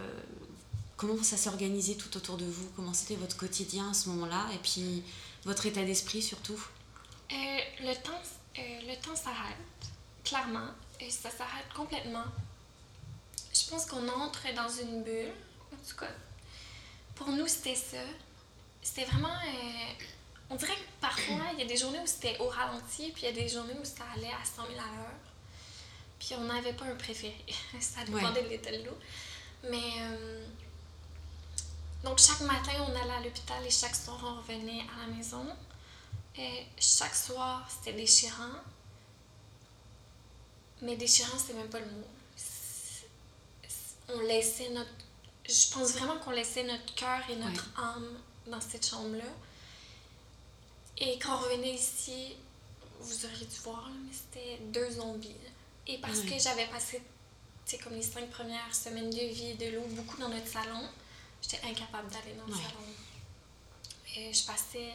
[0.95, 2.67] comment ça s'est organisé tout autour de vous?
[2.75, 4.47] Comment c'était votre quotidien à ce moment-là?
[4.53, 5.03] Et puis,
[5.43, 6.59] votre état d'esprit surtout?
[7.31, 7.35] Euh,
[7.81, 8.21] le temps,
[8.57, 9.90] euh, le temps s'arrête,
[10.23, 10.67] clairement.
[10.99, 12.25] Et ça s'arrête complètement.
[13.53, 15.33] Je pense qu'on entre dans une bulle.
[15.73, 16.11] En tout cas,
[17.15, 17.97] pour nous, c'était ça.
[18.81, 19.29] C'était vraiment.
[19.29, 20.03] euh,
[20.49, 23.25] on dirait que parfois, il y a des journées où c'était au ralenti, puis il
[23.25, 25.19] y a des journées où ça allait à 100 000 à l'heure.
[26.19, 27.35] Puis on n'avait pas un préféré.
[27.79, 28.97] ça dépendait de l'état de l'eau.
[29.69, 29.91] Mais.
[30.01, 30.45] euh,
[32.03, 35.45] donc, chaque matin, on allait à l'hôpital et chaque soir, on revenait à la maison.
[36.35, 38.55] Et chaque soir, c'était déchirant.
[40.81, 42.07] Mais déchirant, c'est même pas le mot.
[42.35, 43.05] C'est-
[43.67, 44.89] c'est- On laissait notre.
[45.47, 48.17] Je pense vraiment qu'on laissait notre cœur et notre âme
[48.47, 49.23] dans cette chambre-là.
[50.97, 52.35] Et quand on revenait ici,
[52.99, 55.35] vous auriez dû voir, mais c'était deux zombies.
[55.87, 56.29] Et parce Ouais.
[56.37, 57.01] que j'avais passé,
[57.65, 60.87] tu sais, comme les cinq premières semaines de vie de l'eau, beaucoup dans notre salon,
[61.41, 62.61] j'étais incapable d'aller dans le Ouais.
[62.63, 62.85] salon.
[64.15, 64.93] Et je passais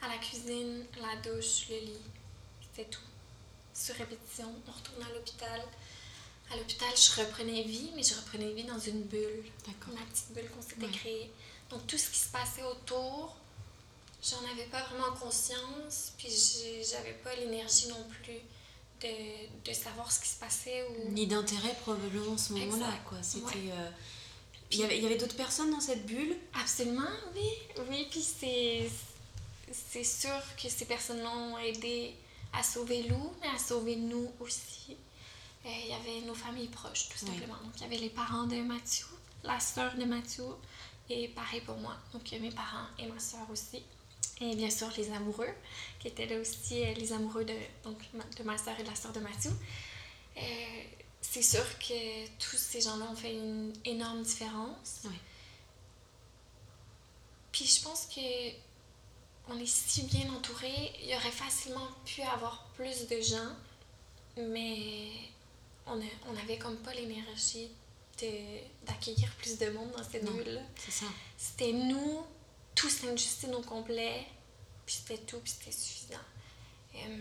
[0.00, 2.00] à la cuisine, la douche, le lit.
[2.62, 3.00] C'était tout.
[3.74, 5.60] Sur répétition, on retournait à l'hôpital.
[6.52, 9.44] À l'hôpital, je reprenais vie, mais je reprenais vie dans une bulle.
[9.66, 9.94] D'accord.
[9.94, 10.92] Ma petite bulle qu'on s'était Ouais.
[10.92, 11.30] créée.
[11.70, 13.34] Donc tout ce qui se passait autour,
[14.22, 16.28] j'en avais pas vraiment conscience, puis
[16.88, 18.40] j'avais pas l'énergie non plus
[19.00, 21.10] de, de savoir ce qui se passait ou...
[21.10, 23.04] Ni d'intérêt probablement ce moment-là, Exact.
[23.08, 23.18] quoi.
[23.22, 23.46] C'était.
[23.46, 23.72] Ouais.
[23.72, 23.90] euh,
[24.70, 26.36] Il y avait, d'autres personnes dans cette bulle?
[26.60, 27.48] Absolument, oui.
[27.88, 28.90] Oui, puis c'est,
[29.72, 32.14] c'est sûr que ces personnes-là ont aidé
[32.52, 34.96] à sauver Lou, mais à sauver nous aussi.
[35.64, 37.30] Euh, il y avait nos familles proches, tout Oui.
[37.32, 37.56] simplement.
[37.62, 39.06] Donc, il y avait les parents de Mathieu,
[39.44, 40.44] la sœur de Mathieu,
[41.08, 41.96] et pareil pour moi.
[42.12, 43.82] Donc, il y a mes parents et ma sœur aussi.
[44.40, 45.54] Et bien sûr, les amoureux,
[46.00, 48.88] qui étaient là aussi, euh, les amoureux de, donc, ma- de ma sœur et de
[48.88, 49.52] la sœur de Mathieu.
[50.36, 50.40] Euh,
[51.20, 55.02] c'est sûr que tous ces gens-là ont fait une énorme différence.
[55.04, 55.14] Oui.
[57.52, 58.20] Puis je pense que
[59.48, 63.52] on est si bien entouré, il y aurait facilement pu avoir plus de gens,
[64.36, 65.10] mais
[65.86, 67.68] on a- on n'avait comme pas l'énergie
[68.86, 70.60] d'accueillir plus de monde dans cette bulle-là.
[70.78, 71.06] C'est ça.
[71.36, 72.24] C'était nous,
[72.74, 74.24] tout Sainte-Justine au complet,
[74.86, 76.20] puis c'était tout, puis c'était suffisant.
[76.94, 77.18] Euh,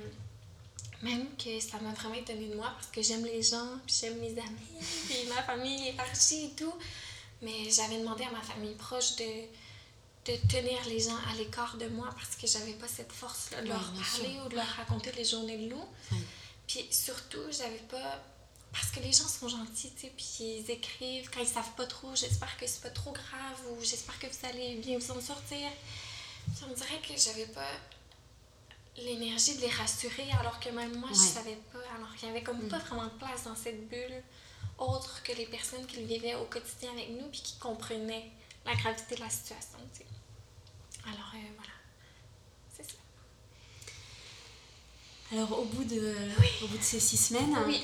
[1.01, 4.19] même que ça m'a vraiment étonnée de moi parce que j'aime les gens, puis j'aime
[4.19, 6.73] mes amis, puis ma famille est partie et tout.
[7.41, 9.23] Mais j'avais demandé à ma famille proche de,
[10.25, 13.67] de tenir les gens à l'écart de moi parce que j'avais pas cette force-là de
[13.67, 14.45] Ouais, leur parler sûr.
[14.45, 15.85] ou de leur raconter les journées de loup.
[16.11, 16.17] Oui.
[16.67, 18.21] Puis surtout, j'avais pas.
[18.71, 21.85] Parce que les gens sont gentils, tu sais, puis ils écrivent quand ils savent pas
[21.87, 25.19] trop, j'espère que c'est pas trop grave ou j'espère que vous allez bien vous en
[25.19, 25.67] sortir.
[26.55, 27.67] Puis on dirait que j'avais pas
[28.97, 31.79] l'énergie de les rassurer alors que même moi je savais pas.
[31.97, 32.69] Alors qu'il y avait comme Mm.
[32.69, 34.23] pas vraiment de place dans cette bulle
[34.77, 38.31] autre que les personnes qui le vivaient au quotidien avec nous puis qui comprenaient
[38.65, 40.05] la gravité de la situation, tu sais.
[41.05, 41.73] Alors euh, voilà.
[42.75, 42.97] C'est ça.
[45.33, 46.15] Alors, au bout de,
[46.63, 47.81] au bout de ces six semaines, Oui.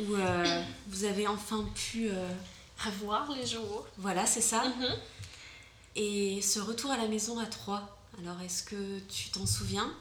[0.00, 2.08] où euh, vous avez enfin pu.
[2.10, 2.28] euh,
[2.84, 3.86] Revoir les jours.
[3.98, 4.64] voilà, c'est ça.
[4.68, 4.96] Mhm.
[5.96, 9.92] Et ce retour à la maison à trois, alors est-ce que tu t'en souviens?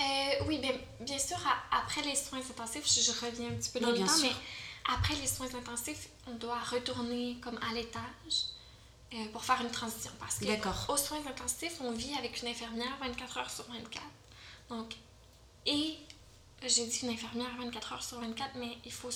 [0.00, 3.70] Euh, oui, bien, bien sûr, à- après les soins intensifs, je, je reviens un petit
[3.70, 4.24] peu dans Oui, le temps, sûr.
[4.28, 8.02] mais après les soins intensifs, on doit retourner comme à l'étage
[9.32, 10.10] pour faire une transition.
[10.18, 14.02] Parce que aux soins intensifs, on vit avec une infirmière 24 heures sur 24.
[14.70, 14.94] Donc,
[15.66, 15.96] et
[16.66, 19.10] j'ai dit une infirmière 24 heures sur 24, mais il faut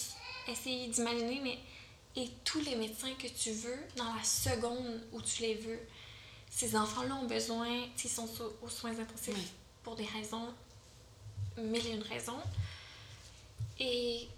[0.47, 1.59] essayer d'imaginer, mais
[2.17, 5.79] et tous les médecins que tu veux, dans la seconde où tu les veux,
[6.51, 9.47] ces enfants-là ont besoin, s'ils sont so- aux soins intensifs Oui.
[9.85, 10.53] pour des raisons,
[11.57, 12.41] mille et une raisons.
[13.79, 14.29] Et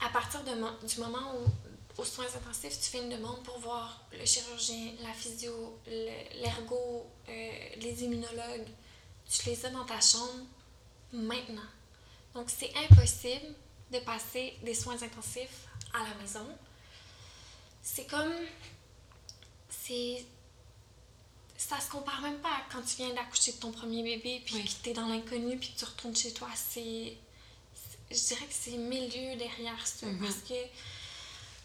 [0.00, 0.52] à partir de
[0.86, 1.46] du moment où,
[1.96, 7.06] aux soins intensifs, tu fais une demande pour voir le chirurgien, la physio, le- l'ergo,
[7.28, 8.66] euh, les immunologues,
[9.30, 10.44] tu les as dans ta chambre
[11.12, 11.62] maintenant.
[12.34, 13.54] Donc, c'est impossible
[13.92, 16.46] de passer des soins intensifs à la maison.
[17.82, 18.34] C'est comme.
[19.68, 20.24] C'est.
[21.56, 24.56] Ça se compare même pas à quand tu viens d'accoucher de ton premier bébé, puis
[24.56, 24.64] Oui.
[24.64, 26.48] que t'es dans l'inconnu, puis que tu retournes chez toi.
[26.54, 27.16] C'est.
[28.10, 30.18] Je dirais que c'est milieu derrière ça, Mhm.
[30.20, 30.54] parce que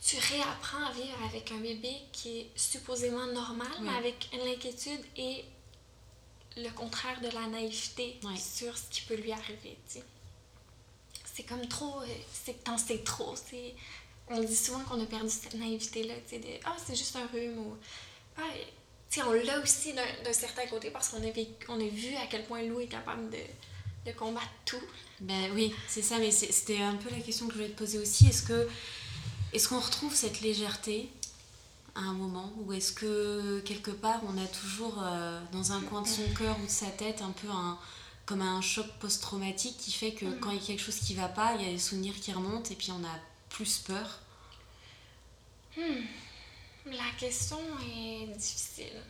[0.01, 5.43] tu réapprends à vivre avec un bébé qui est supposément normal, mais avec l'inquiétude et
[6.57, 8.37] le contraire de la naïveté Oui.
[8.39, 10.03] sur ce qui peut lui arriver, tu sais.
[11.33, 13.73] C'est comme trop, euh, c'est que t'en sais trop, c'est...
[14.31, 17.25] On dit souvent qu'on a perdu cette naïveté-là, tu sais, de «Ah, c'est juste un
[17.27, 17.77] rhume» ou
[18.37, 18.41] «Ah,
[19.09, 21.87] tu sais, on l'a aussi d'un d'un certain côté parce qu'on a, vécu- on a
[21.89, 23.39] vu à quel point Lou est capable de,
[24.05, 24.81] de combattre tout.
[25.19, 27.77] Ben oui, c'est ça, mais c'est- c'était un peu la question que je voulais te
[27.79, 28.27] poser aussi.
[28.27, 28.69] Est-ce que
[29.53, 31.09] est-ce qu'on retrouve cette légèreté
[31.95, 36.01] à un moment ou est-ce que quelque part on a toujours euh, dans un coin
[36.01, 37.77] de son cœur ou de sa tête un peu un
[38.25, 41.27] comme un choc post-traumatique qui fait que quand il y a quelque chose qui va
[41.27, 43.19] pas, il y a des souvenirs qui remontent et puis on a
[43.49, 44.19] plus peur?
[45.75, 46.03] Hmm.
[46.85, 49.01] La question est difficile.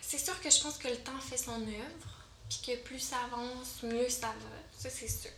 [0.00, 2.08] C'est sûr que je pense que le temps fait son œuvre,
[2.48, 4.78] puis que plus ça avance, mieux ça va.
[4.78, 5.32] Ça, c'est sûr.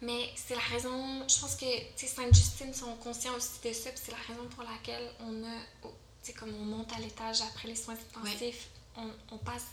[0.00, 4.12] Mais c'est la raison, je pense que Sainte-Justine sont conscients aussi de ça, puis c'est
[4.12, 5.88] la raison pour laquelle on a, tu
[6.22, 9.66] sais, comme on monte à l'étage après les soins intensifs, on, on, passe,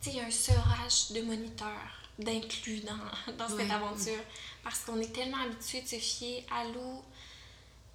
[0.00, 4.22] tu sais, il y a un sevrage de moniteurs, d'inclus dans, dans cette aventure,
[4.62, 7.04] parce qu'on est tellement habitué de se fier à l'eau.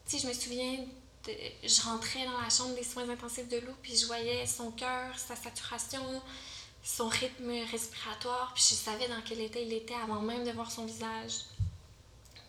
[0.08, 0.86] Tu sais, je me souviens,
[1.26, 1.34] de,
[1.68, 5.18] je rentrais dans la chambre des soins intensifs de l'eau, puis je voyais son cœur,
[5.18, 6.22] sa saturation,
[6.86, 10.72] son rythme respiratoire, puis je savais dans quel état il était avant même de voir
[10.72, 11.46] son visage.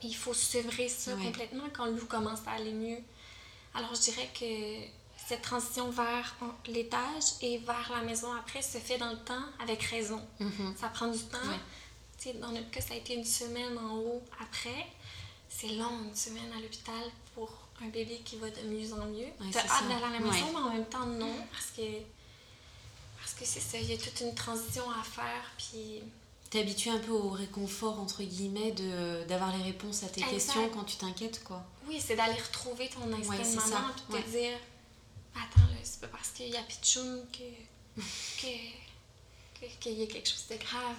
[0.03, 2.99] il faut sevrer ça complètement quand Lou commence à aller mieux.
[3.75, 8.99] Alors je dirais que cette transition vers l'étage et vers la maison après se fait
[8.99, 10.21] dans le temps avec raison.
[10.39, 10.77] Mm-hmm.
[10.77, 11.39] Ça prend du temps.
[12.41, 14.87] Dans notre cas, ça a été une semaine en haut après.
[15.49, 19.31] C'est long, une semaine à l'hôpital pour un bébé qui va de mieux en mieux.
[19.41, 21.83] Ouais, T'as hâte d'aller à la maison, mais en même temps, non, parce que
[23.27, 26.01] parce que c'est ça, il y a toute une transition à faire, puis...
[26.49, 30.71] T'es habitué un peu au réconfort, entre guillemets, de, d'avoir les réponses à tes questions
[30.71, 31.65] quand tu t'inquiètes, quoi.
[31.89, 34.57] Oui, c'est d'aller retrouver ton instinct de maman, puis te dire,
[35.35, 38.47] attends, là, c'est pas parce qu'il y a Pichoum que...
[38.47, 40.95] que qu'il y ait quelque chose de grave.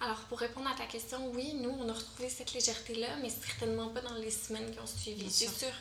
[0.00, 3.88] Alors, pour répondre à ta question, oui, nous, on a retrouvé cette légèreté-là, mais certainement
[3.88, 5.28] pas dans les semaines qui ont suivi.
[5.28, 5.74] C'est sûr.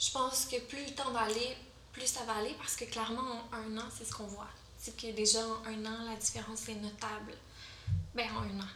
[0.00, 1.56] Je pense que plus le temps va aller,
[1.92, 4.48] plus ça va aller, parce que clairement, en un an, c'est ce qu'on voit
[4.88, 7.34] c'est que déjà en un an, la différence est notable.
[8.14, 8.68] Ben, en un an.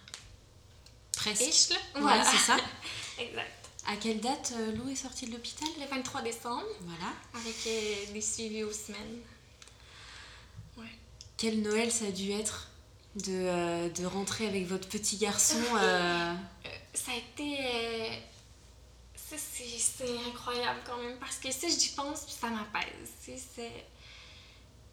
[1.16, 1.70] Presque.
[1.70, 1.76] là.
[2.00, 2.56] Voilà, c'est ça.
[3.18, 3.68] exact.
[3.86, 5.68] À quelle date euh, Lou est sortie de l'hôpital?
[5.80, 6.64] Le 23 décembre.
[6.80, 7.12] Voilà.
[7.34, 9.20] Avec euh, des suivis aux semaines.
[10.76, 10.86] Ouais.
[11.36, 12.68] Quel Noël ça a dû être
[13.16, 15.58] de, euh, de rentrer avec votre petit garçon
[16.94, 18.22] Ça a été.
[19.14, 21.18] C'est incroyable quand même.
[21.18, 23.08] Parce que si j'y pense, ça m'apaise.
[23.18, 23.86] C'est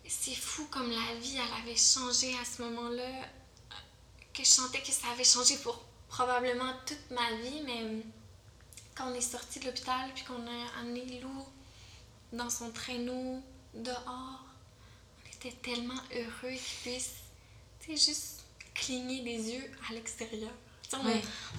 [0.09, 3.27] c'est fou comme la vie, elle avait changé à ce moment-là.
[4.33, 8.03] Que je sentais que ça avait changé pour probablement toute ma vie, mais
[8.95, 11.45] quand on est sorti de l'hôpital puis qu'on a amené Lou
[12.33, 13.41] dans son traîneau
[13.73, 14.45] dehors,
[15.23, 17.15] on était tellement heureux qu'il puisse,
[17.79, 18.43] tu sais, juste
[18.73, 20.51] cligner des yeux à l'extérieur.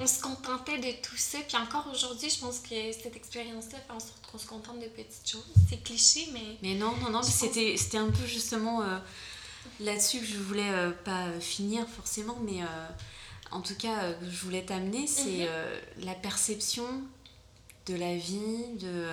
[0.00, 1.38] On, se contentait de tout ça.
[1.46, 4.86] Puis encore aujourd'hui, je pense que cette expérience-là fait en sorte qu'on se contente de
[4.86, 5.46] petites choses.
[5.68, 6.56] C'est cliché, mais.
[6.62, 8.98] Mais non, non, non, c'était, un peu justement euh,
[9.78, 12.88] là-dessus que je voulais euh, pas finir forcément, mais euh,
[13.52, 16.04] en tout cas, je voulais t'amener, c'est mhm.
[16.04, 16.86] la perception
[17.86, 19.06] de la vie, de,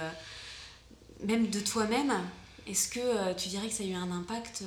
[1.23, 2.13] même de toi-même.
[2.65, 4.63] Est-ce que tu dirais que ça a eu un impact,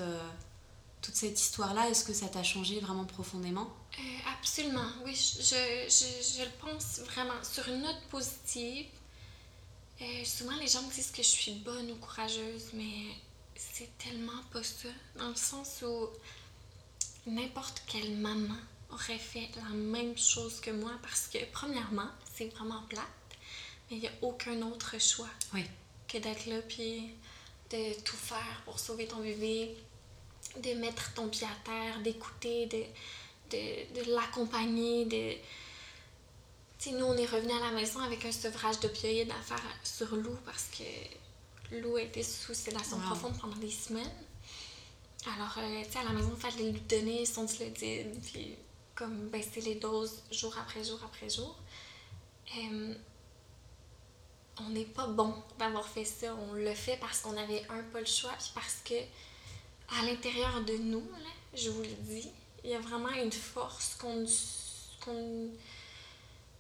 [1.11, 3.69] toute cette histoire-là Est-ce que ça t'a changé vraiment profondément?
[3.99, 4.03] Euh,
[4.39, 7.35] absolument, oui, je, je, je, le pense vraiment.
[7.43, 8.87] Sur une note positive,
[10.01, 13.09] euh, souvent les gens me disent que je suis bonne ou courageuse, mais
[13.57, 14.89] c'est tellement pas ça.
[15.19, 16.09] Dans le sens où
[17.29, 18.55] n'importe quelle maman
[18.91, 23.05] aurait fait la même chose que moi parce que, premièrement, c'est vraiment plate,
[23.91, 25.29] mais il n'y a aucun autre choix
[26.07, 27.11] que d'être là puis
[27.71, 29.77] de tout faire pour sauver ton bébé,
[30.57, 32.83] de mettre ton pied à terre, d'écouter, de
[33.51, 35.35] de, l'accompagner, de...
[36.79, 40.15] sais, nous, on est revenu à la maison avec un sevrage d'opioïdes à faire sur
[40.17, 44.11] Lou parce que Lou était sous sédation profonde pendant des semaines.
[45.35, 48.55] Alors, euh, tu sais, à la maison, il fallait lui donner son dilodine, puis
[48.95, 51.57] comme baisser les doses jour après jour après jour.
[52.57, 52.95] Euh,
[54.61, 56.35] on n'est pas bon d'avoir fait ça.
[56.35, 58.95] On le fait parce qu'on avait un pas le choix, puis parce que
[59.99, 62.29] à l'intérieur de nous, là, je vous le dis,
[62.65, 64.25] il y a vraiment une force qu'on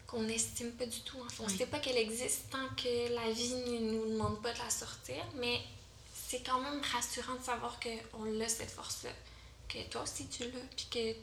[0.07, 1.18] qu'on n'estime pas du tout.
[1.39, 4.59] On ne sait pas qu'elle existe tant que la vie ne nous demande pas de
[4.59, 5.61] la sortir, mais
[6.12, 9.11] c'est quand même rassurant de savoir qu'on a cette force-là,
[9.68, 11.16] que toi aussi tu l'as, puis que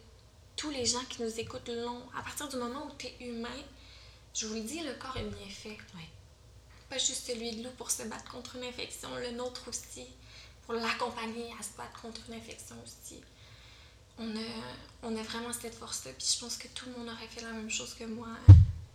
[0.56, 2.04] tous les gens qui nous écoutent l'ont.
[2.18, 3.62] À partir du moment où tu es humain,
[4.34, 5.78] je vous le dis, le corps est bien fait.
[6.90, 10.06] Pas juste celui de loup pour se battre contre une infection, le nôtre aussi,
[10.68, 13.24] pour l'accompagner à se battre contre une infection aussi
[14.20, 14.40] on a,
[15.04, 16.12] on a vraiment cette force-là.
[16.18, 18.30] Puis je pense que tout le monde aurait fait la même chose que moi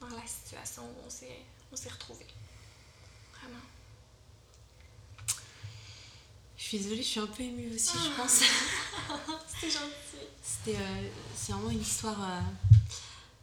[0.00, 1.38] dans la situation où on s'est,
[1.70, 2.26] on s'est retrouvés.
[3.38, 3.60] Vraiment.
[6.56, 8.42] Je suis désolée, je suis un peu émue aussi, je pense.
[9.48, 10.26] C'était gentil.
[10.42, 12.20] C'était, euh, c'est vraiment une histoire.
[12.20, 12.40] Euh,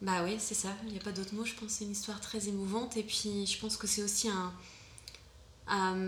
[0.02, 1.44] bah oui, c'est ça, il n'y a pas d'autre mot.
[1.44, 2.96] Je pense que c'est une histoire très émouvante.
[2.96, 4.52] Et puis, je pense que c'est aussi un,
[5.66, 6.06] un,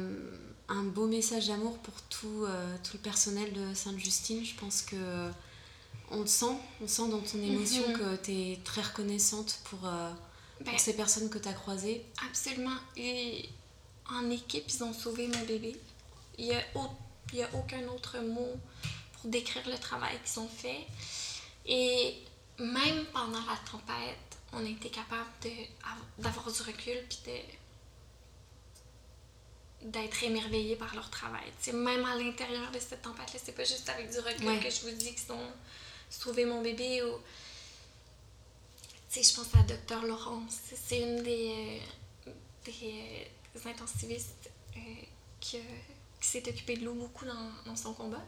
[0.83, 4.45] beau message d'amour pour tout, euh, tout le personnel de Sainte-Justine.
[4.45, 5.31] Je pense que
[6.15, 7.99] On te sent, on sent dans ton émotion Mhm.
[7.99, 10.11] que tu es très reconnaissante pour, euh,
[10.59, 12.05] pour Ben, ces personnes que tu as croisées.
[12.29, 12.77] Absolument.
[12.99, 13.49] Et
[14.11, 15.75] en équipe, ils ont sauvé mon bébé.
[16.37, 16.91] Il n'y a, au-
[17.33, 18.51] il y a aucun autre mot
[19.15, 20.87] pour décrire le travail qu'ils ont fait.
[21.65, 22.15] Et
[22.59, 24.19] même pendant la tempête,
[24.53, 25.31] on a été capable
[26.19, 27.39] d'avoir du recul puis de
[29.85, 31.45] d'être émerveillés par leur travail.
[31.73, 34.61] Même à l'intérieur de cette tempête-là, c'est pas juste avec du recul Ouais.
[34.61, 35.51] que je vous dis qu'ils ont
[36.11, 37.19] sauvé mon bébé ou
[39.13, 40.07] tu sais, je pense à Dr.
[40.07, 40.59] Laurence.
[40.75, 41.81] C'est une des,
[42.27, 42.31] euh,
[42.65, 44.81] des, euh, intensivistes euh,
[45.39, 45.59] qui,
[46.21, 48.25] s'est occupée de l'eau beaucoup dans, dans son combat.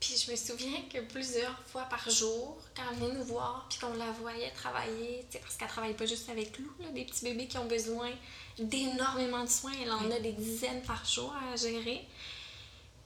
[0.00, 3.78] Puis je me souviens que plusieurs fois par jour, quand elle venait nous voir, puis
[3.78, 7.04] qu'on la voyait travailler, tu sais, parce qu'elle travaille pas juste avec Lou, là, des
[7.04, 8.10] petits bébés qui ont besoin
[8.58, 10.12] d'énormément de soins, elle en Oui.
[10.14, 12.06] a des dizaines par jour à gérer.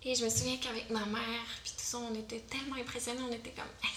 [0.04, 3.32] Et je me souviens qu'avec ma mère, puis tout ça, on était tellement impressionnés, on
[3.32, 3.90] était comme, Hey,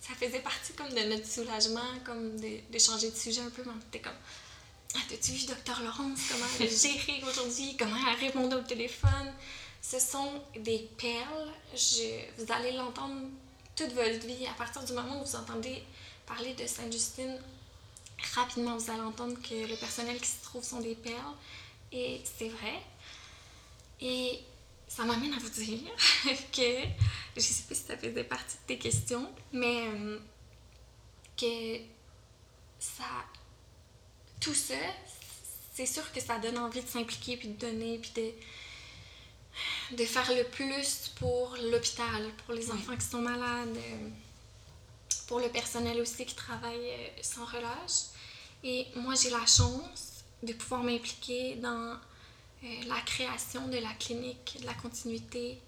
[0.00, 3.62] ça faisait partie comme de notre soulagement, comme de, de changer de sujet un peu,
[3.64, 4.16] mais on était comme,
[4.96, 5.80] ah, t'as-tu vu Dr.
[5.84, 9.32] Laurence, comment elle a géré aujourd'hui, comment elle répondait au téléphone?
[9.82, 13.28] Ce sont des perles, je, vous allez l'entendre
[13.74, 14.46] toute votre vie.
[14.46, 15.82] À partir du moment où vous entendez
[16.26, 17.38] parler de Sainte-Justine,
[18.34, 21.34] rapidement vous allez entendre que le personnel qui se trouve sont des perles.
[21.92, 22.82] Et c'est vrai.
[24.00, 24.40] Et
[24.86, 25.78] ça m'amène à vous dire
[26.52, 26.84] que,
[27.36, 30.18] je sais pas si ça faisait partie de tes questions, mais euh,
[31.36, 31.78] que
[32.78, 33.04] ça.
[34.40, 34.74] Tout ça,
[35.74, 38.32] c'est sûr que ça donne envie de s'impliquer, puis de donner, puis de,
[39.92, 42.72] de faire le plus pour l'hôpital, pour les Oui.
[42.72, 44.08] enfants qui sont malades, euh,
[45.26, 48.10] pour le personnel aussi qui travaille euh, sans relâche.
[48.64, 51.96] Et moi, j'ai la chance de pouvoir m'impliquer dans
[52.64, 55.58] euh, la création de la clinique de la continuité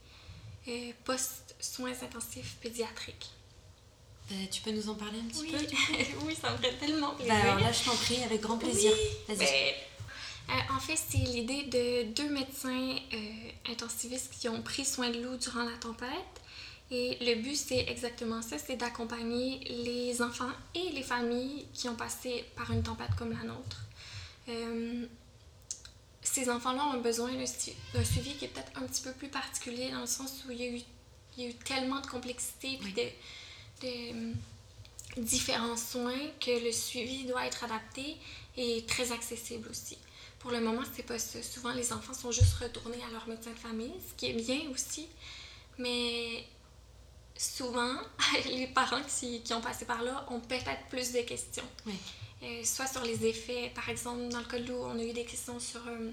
[0.68, 3.30] euh, post-soins intensifs pédiatriques.
[4.30, 5.96] Euh, tu peux nous en parler un petit Oui, peu?
[6.26, 7.34] Oui, ça me ferait tellement plaisir.
[7.34, 8.92] Bah, alors là, je t'en prie, avec grand plaisir.
[9.28, 9.38] Oui, Vas-y.
[9.46, 9.74] ben,
[10.70, 15.36] en fait, c'est l'idée de deux médecins euh, intensivistes qui ont pris soin de Lou
[15.36, 16.10] durant la tempête.
[16.90, 21.94] Et le but, c'est exactement ça, c'est d'accompagner les enfants et les familles qui ont
[21.94, 23.80] passé par une tempête comme la nôtre.
[24.48, 25.06] Euh,
[26.20, 29.28] ces enfants-là ont besoin d'un su- d'un suivi qui est peut-être un petit peu plus
[29.28, 30.80] particulier dans le sens où il y a eu,
[31.36, 33.06] il y a eu tellement de complexité puis de,
[33.86, 38.16] de, différents soins que le suivi doit être adapté
[38.56, 39.96] et très accessible aussi.
[40.42, 41.40] Pour le moment, c'est pas ça.
[41.42, 44.68] Souvent, les enfants sont juste retournés à leur médecin de famille, ce qui est bien
[44.72, 45.08] aussi.
[45.78, 46.44] Mais
[47.36, 47.94] souvent,
[48.46, 51.64] les parents qui, qui ont passé par là ont peut-être plus de questions.
[51.86, 51.94] Oui.
[52.42, 55.12] Euh, soit sur les effets, par exemple, dans le cas de Lou, on a eu
[55.12, 56.10] des questions sur euh,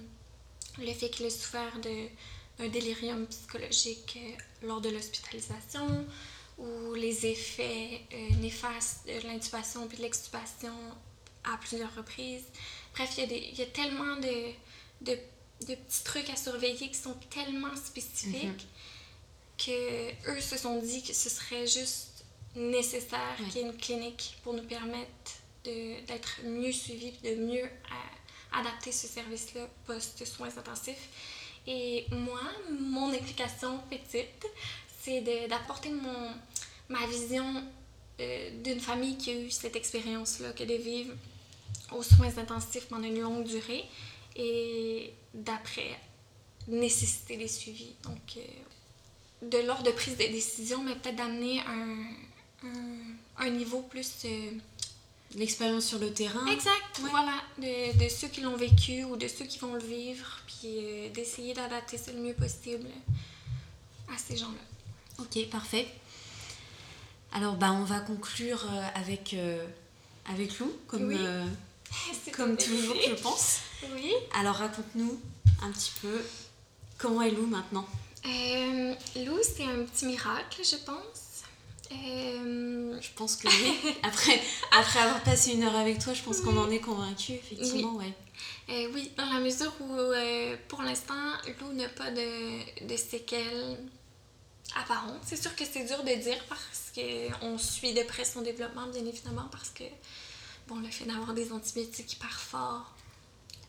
[0.77, 6.05] le fait qu'il a souffert d'un délirium psychologique euh, lors de l'hospitalisation,
[6.59, 8.01] ou les effets
[8.41, 10.73] néfastes de l'intubation puis de l'extubation
[11.45, 12.43] à plusieurs reprises.
[12.93, 14.51] Bref, il y a, des- il y a tellement de,
[15.01, 15.17] de,
[15.67, 18.57] de petits trucs à surveiller qui sont tellement spécifiques Mhm.
[19.65, 22.23] que eux se sont dit que ce serait juste
[22.55, 23.45] nécessaire Oui.
[23.49, 25.31] qu'il y ait une clinique pour nous permettre
[25.65, 31.09] de- d'être mieux suivis et de mieux euh, adapter ce service-là post-soins intensifs.
[31.67, 34.45] Et moi, mon implication petite,
[35.01, 36.33] c'est de- d'apporter mon
[36.89, 37.63] ma vision
[38.19, 41.13] euh, d'une famille qui a eu cette expérience-là, que de vivre
[41.91, 43.85] aux soins intensifs pendant une longue durée
[44.35, 45.99] et d'après
[46.67, 47.93] nécessiter des suivis.
[48.03, 48.41] Donc, euh,
[49.49, 54.11] de l'ordre de prise de décision, mais peut-être d'amener un, un, un niveau plus.
[54.25, 54.51] euh,
[55.35, 56.45] L'expérience sur le terrain.
[56.47, 57.09] Exact, Ouais.
[57.11, 60.79] voilà, de, de ceux qui l'ont vécu ou de ceux qui vont le vivre, puis
[60.79, 62.87] euh, d'essayer d'adapter ça le mieux possible
[64.13, 65.23] à ces gens-là.
[65.23, 65.87] Ok, parfait.
[67.31, 68.65] Alors, bah, on va conclure
[68.95, 69.35] avec,
[70.25, 71.17] avec Lou, comme, Oui.
[72.35, 73.59] comme toujours, je pense.
[73.93, 74.13] Oui.
[74.39, 75.19] Alors, raconte-nous
[75.61, 76.21] un petit peu
[76.97, 77.85] comment est Lou maintenant.
[78.25, 78.93] Euh,
[79.25, 81.43] Lou, c'est un petit miracle, je pense.
[81.91, 83.93] Euh, Je pense que oui.
[84.03, 84.39] Après,
[84.71, 88.13] après avoir passé une heure avec toi, je pense qu'on en est convaincu, effectivement, ouais.
[88.69, 89.87] euh, oui, dans la mesure où,
[90.67, 91.15] pour l'instant,
[91.59, 93.77] Lou n'a pas de, de séquelles
[94.75, 95.21] apparentes.
[95.25, 99.05] C'est sûr que c'est dur de dire parce qu'on suit de près son développement, bien
[99.05, 99.83] évidemment, parce que,
[100.70, 102.93] bon, le fait d'avoir des antibiotiques hyper forts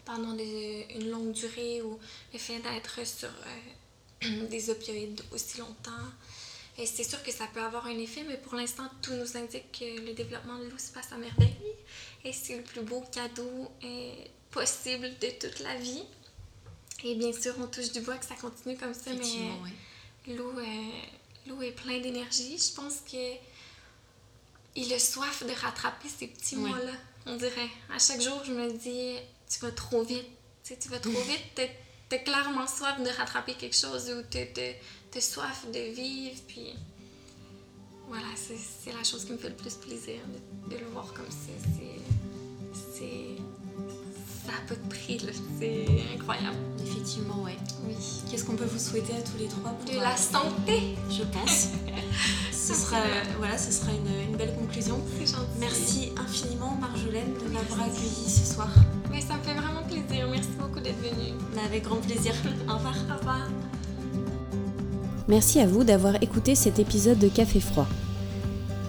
[0.05, 1.99] pendant des- une longue durée ou
[2.33, 6.07] le fait d'être sur euh, des opioïdes aussi longtemps,
[6.79, 9.71] et c'est sûr que ça peut avoir un effet, mais pour l'instant, tout nous indique
[9.79, 11.55] que le développement de Lou se passe à merveille.
[12.25, 14.15] Et c'est le plus beau cadeau euh,
[14.51, 16.03] possible de toute la vie.
[17.05, 19.25] Et bien sûr, on touche du bois que ça continue comme ça, mais
[20.27, 20.91] euh,
[21.47, 22.57] Lou est plein d'énergie.
[22.59, 23.17] Je pense que
[24.77, 26.93] il a soif de rattraper ces petits mois-là.
[27.27, 27.69] On dirait.
[27.95, 29.17] À chaque jour, je me dis,
[29.49, 30.29] tu vas trop vite.
[30.65, 31.61] Tu, tu vas trop vite.
[32.09, 36.41] T'as clairement soif de rattraper quelque chose ou t'as soif de vivre.
[36.49, 36.75] Puis
[38.09, 40.19] voilà, c'est la chose qui me fait le plus plaisir
[40.69, 41.53] de, le voir comme ça.
[42.75, 43.40] C'est.
[44.51, 45.21] Ça n'a pas de prix,
[45.61, 45.87] C'est
[46.17, 46.57] incroyable.
[46.83, 47.57] Effectivement, ouais.
[47.87, 47.95] Oui.
[48.29, 51.69] Qu'est-ce qu'on peut vous souhaiter à tous les trois De la santé Je pense.
[52.53, 52.99] ce sera,
[53.39, 54.99] voilà, ce sera une, belle conclusion.
[55.19, 55.47] C'est gentil.
[55.61, 58.71] Merci infiniment, Marjolaine, de m'avoir accueilli ce soir.
[59.13, 60.29] Mais ça me fait vraiment plaisir.
[60.29, 61.39] Merci beaucoup d'être venue.
[61.65, 62.33] Avec grand plaisir.
[62.69, 62.97] Au revoir.
[63.09, 63.49] Au revoir.
[65.29, 67.87] Merci à vous d'avoir écouté cet épisode de Café Froid.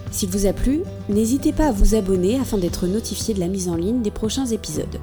[0.09, 3.69] S'il vous a plu, n'hésitez pas à vous abonner afin d'être notifié de la mise
[3.69, 4.99] en ligne des prochains épisodes.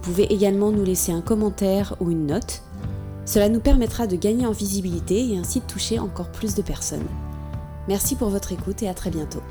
[0.00, 2.62] Vous pouvez également nous laisser un commentaire ou une note.
[3.26, 7.06] Cela nous permettra de gagner en visibilité et ainsi de toucher encore plus de personnes.
[7.86, 9.42] Merci pour votre écoute et à très bientôt.